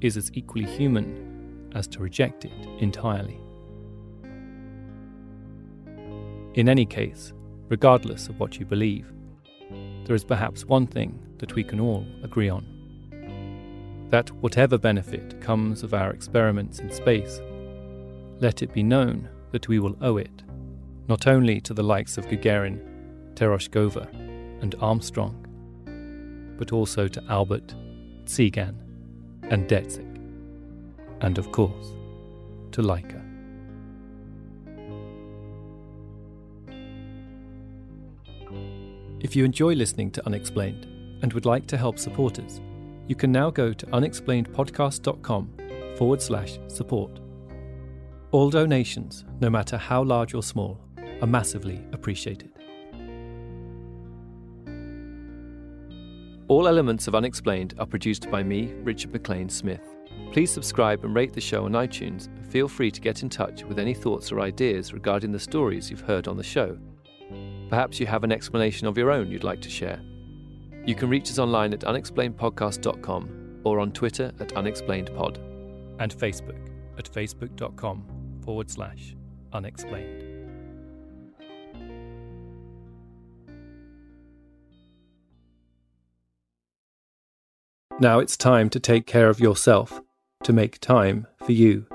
is 0.00 0.16
as 0.16 0.30
equally 0.34 0.66
human 0.66 1.70
as 1.74 1.86
to 1.88 1.98
reject 2.00 2.44
it 2.44 2.52
entirely. 2.78 3.40
In 6.54 6.68
any 6.68 6.86
case, 6.86 7.32
regardless 7.68 8.28
of 8.28 8.38
what 8.40 8.58
you 8.58 8.64
believe, 8.64 9.12
there 10.04 10.14
is 10.14 10.24
perhaps 10.24 10.64
one 10.64 10.86
thing 10.86 11.18
that 11.38 11.54
we 11.54 11.64
can 11.64 11.80
all 11.80 12.06
agree 12.22 12.48
on 12.48 12.76
that 14.10 14.30
whatever 14.40 14.78
benefit 14.78 15.40
comes 15.40 15.82
of 15.82 15.92
our 15.92 16.10
experiments 16.10 16.78
in 16.78 16.90
space, 16.90 17.40
let 18.38 18.62
it 18.62 18.72
be 18.72 18.82
known 18.82 19.28
that 19.52 19.68
we 19.68 19.78
will 19.78 19.96
owe 20.00 20.16
it 20.16 20.42
not 21.08 21.26
only 21.26 21.60
to 21.60 21.72
the 21.72 21.82
likes 21.82 22.18
of 22.18 22.26
Gagarin, 22.26 22.80
Tereshkova, 23.34 24.12
and 24.60 24.74
Armstrong, 24.80 25.45
but 26.58 26.72
also 26.72 27.08
to 27.08 27.22
Albert, 27.28 27.74
Tsigan, 28.24 28.74
and 29.50 29.68
Dezik, 29.68 30.16
and 31.20 31.38
of 31.38 31.52
course, 31.52 31.92
to 32.72 32.82
Laika. 32.82 33.22
If 39.20 39.34
you 39.34 39.44
enjoy 39.44 39.74
listening 39.74 40.10
to 40.12 40.26
Unexplained 40.26 40.86
and 41.22 41.32
would 41.32 41.46
like 41.46 41.66
to 41.68 41.76
help 41.76 41.98
support 41.98 42.38
us, 42.38 42.60
you 43.08 43.14
can 43.14 43.32
now 43.32 43.50
go 43.50 43.72
to 43.72 43.86
unexplainedpodcast.com 43.86 45.50
forward 45.96 46.20
slash 46.20 46.58
support. 46.68 47.20
All 48.32 48.50
donations, 48.50 49.24
no 49.40 49.48
matter 49.48 49.76
how 49.76 50.02
large 50.02 50.34
or 50.34 50.42
small, 50.42 50.78
are 51.22 51.26
massively 51.26 51.80
appreciated. 51.92 52.55
All 56.48 56.68
elements 56.68 57.08
of 57.08 57.14
Unexplained 57.14 57.74
are 57.78 57.86
produced 57.86 58.30
by 58.30 58.42
me, 58.42 58.72
Richard 58.82 59.12
MacLean 59.12 59.48
Smith. 59.48 59.96
Please 60.32 60.52
subscribe 60.52 61.04
and 61.04 61.14
rate 61.14 61.32
the 61.32 61.40
show 61.40 61.64
on 61.64 61.72
iTunes. 61.72 62.26
and 62.26 62.46
Feel 62.46 62.68
free 62.68 62.90
to 62.90 63.00
get 63.00 63.22
in 63.22 63.28
touch 63.28 63.64
with 63.64 63.78
any 63.78 63.94
thoughts 63.94 64.30
or 64.30 64.40
ideas 64.40 64.92
regarding 64.92 65.32
the 65.32 65.40
stories 65.40 65.90
you've 65.90 66.00
heard 66.00 66.28
on 66.28 66.36
the 66.36 66.44
show 66.44 66.78
Perhaps 67.68 67.98
you 67.98 68.06
have 68.06 68.24
an 68.24 68.32
explanation 68.32 68.86
of 68.86 68.96
your 68.96 69.10
own 69.10 69.30
you'd 69.30 69.44
like 69.44 69.60
to 69.62 69.70
share. 69.70 70.00
You 70.84 70.94
can 70.94 71.08
reach 71.08 71.30
us 71.30 71.38
online 71.38 71.72
at 71.72 71.80
unexplainedpodcast.com 71.80 73.60
or 73.64 73.80
on 73.80 73.90
Twitter 73.92 74.32
at 74.38 74.50
unexplainedpod. 74.50 75.38
And 75.98 76.14
Facebook 76.14 76.68
at 76.98 77.10
facebook.com 77.10 78.40
forward 78.44 78.70
slash 78.70 79.16
unexplained. 79.52 80.25
Now 87.98 88.18
it's 88.18 88.36
time 88.36 88.68
to 88.70 88.80
take 88.80 89.06
care 89.06 89.30
of 89.30 89.40
yourself, 89.40 90.02
to 90.42 90.52
make 90.52 90.80
time 90.80 91.26
for 91.38 91.52
you. 91.52 91.86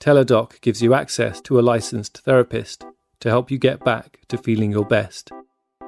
Teladoc 0.00 0.62
gives 0.62 0.80
you 0.80 0.94
access 0.94 1.42
to 1.42 1.58
a 1.58 1.60
licensed 1.60 2.22
therapist 2.24 2.86
to 3.20 3.28
help 3.28 3.50
you 3.50 3.58
get 3.58 3.84
back 3.84 4.20
to 4.28 4.38
feeling 4.38 4.70
your 4.70 4.86
best. 4.86 5.30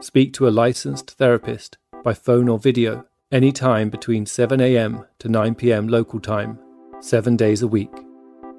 Speak 0.01 0.35
to 0.35 0.47
a 0.47 0.51
licensed 0.51 1.13
therapist 1.13 1.79
by 2.05 2.13
phone 2.13 2.47
or 2.47 2.59
video 2.59 3.07
anytime 3.33 3.89
between 3.89 4.27
7am 4.27 5.07
to 5.19 5.29
9pm 5.29 5.91
local 5.91 6.21
time, 6.21 6.59
seven 7.01 7.35
days 7.35 7.63
a 7.63 7.69
week. 7.69 7.95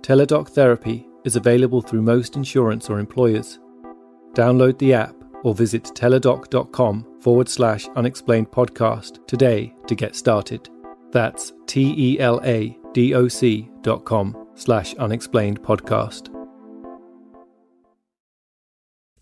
Teladoc 0.02 0.50
Therapy 0.50 1.08
is 1.24 1.36
available 1.36 1.82
through 1.82 2.02
most 2.02 2.36
insurance 2.36 2.90
or 2.90 3.00
employers. 3.00 3.60
Download 4.34 4.76
the 4.80 4.96
app 4.96 5.16
or 5.44 5.54
visit 5.54 5.84
teladoc.com 5.84 7.20
forward 7.22 7.48
slash 7.48 7.88
unexplained 7.90 8.50
podcast 8.50 9.26
today 9.28 9.76
to 9.86 9.94
get 9.94 10.16
started. 10.16 10.68
That's 11.12 11.54
T 11.66 11.94
E 11.98 12.20
L 12.20 12.40
A 12.44 12.78
D 12.94 13.14
O 13.14 13.28
C 13.28 13.70
dot 13.82 14.06
com 14.06 14.48
slash 14.56 14.94
unexplained 14.96 15.62
podcast. 15.62 16.34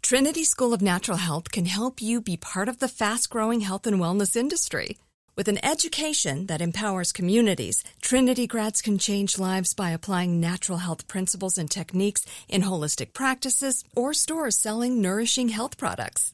Trinity 0.01 0.45
School 0.45 0.73
of 0.73 0.81
Natural 0.81 1.17
Health 1.17 1.51
can 1.51 1.65
help 1.65 2.01
you 2.01 2.21
be 2.21 2.37
part 2.37 2.69
of 2.69 2.79
the 2.79 2.87
fast 2.87 3.29
growing 3.29 3.59
health 3.59 3.85
and 3.85 3.99
wellness 3.99 4.37
industry. 4.37 4.97
With 5.35 5.49
an 5.49 5.63
education 5.63 6.47
that 6.47 6.61
empowers 6.61 7.11
communities, 7.11 7.83
Trinity 8.01 8.47
grads 8.47 8.81
can 8.81 8.97
change 8.97 9.37
lives 9.37 9.73
by 9.73 9.91
applying 9.91 10.39
natural 10.39 10.79
health 10.79 11.07
principles 11.07 11.57
and 11.57 11.69
techniques 11.69 12.25
in 12.47 12.63
holistic 12.63 13.13
practices 13.13 13.83
or 13.95 14.13
stores 14.13 14.57
selling 14.57 15.01
nourishing 15.01 15.49
health 15.49 15.77
products. 15.77 16.33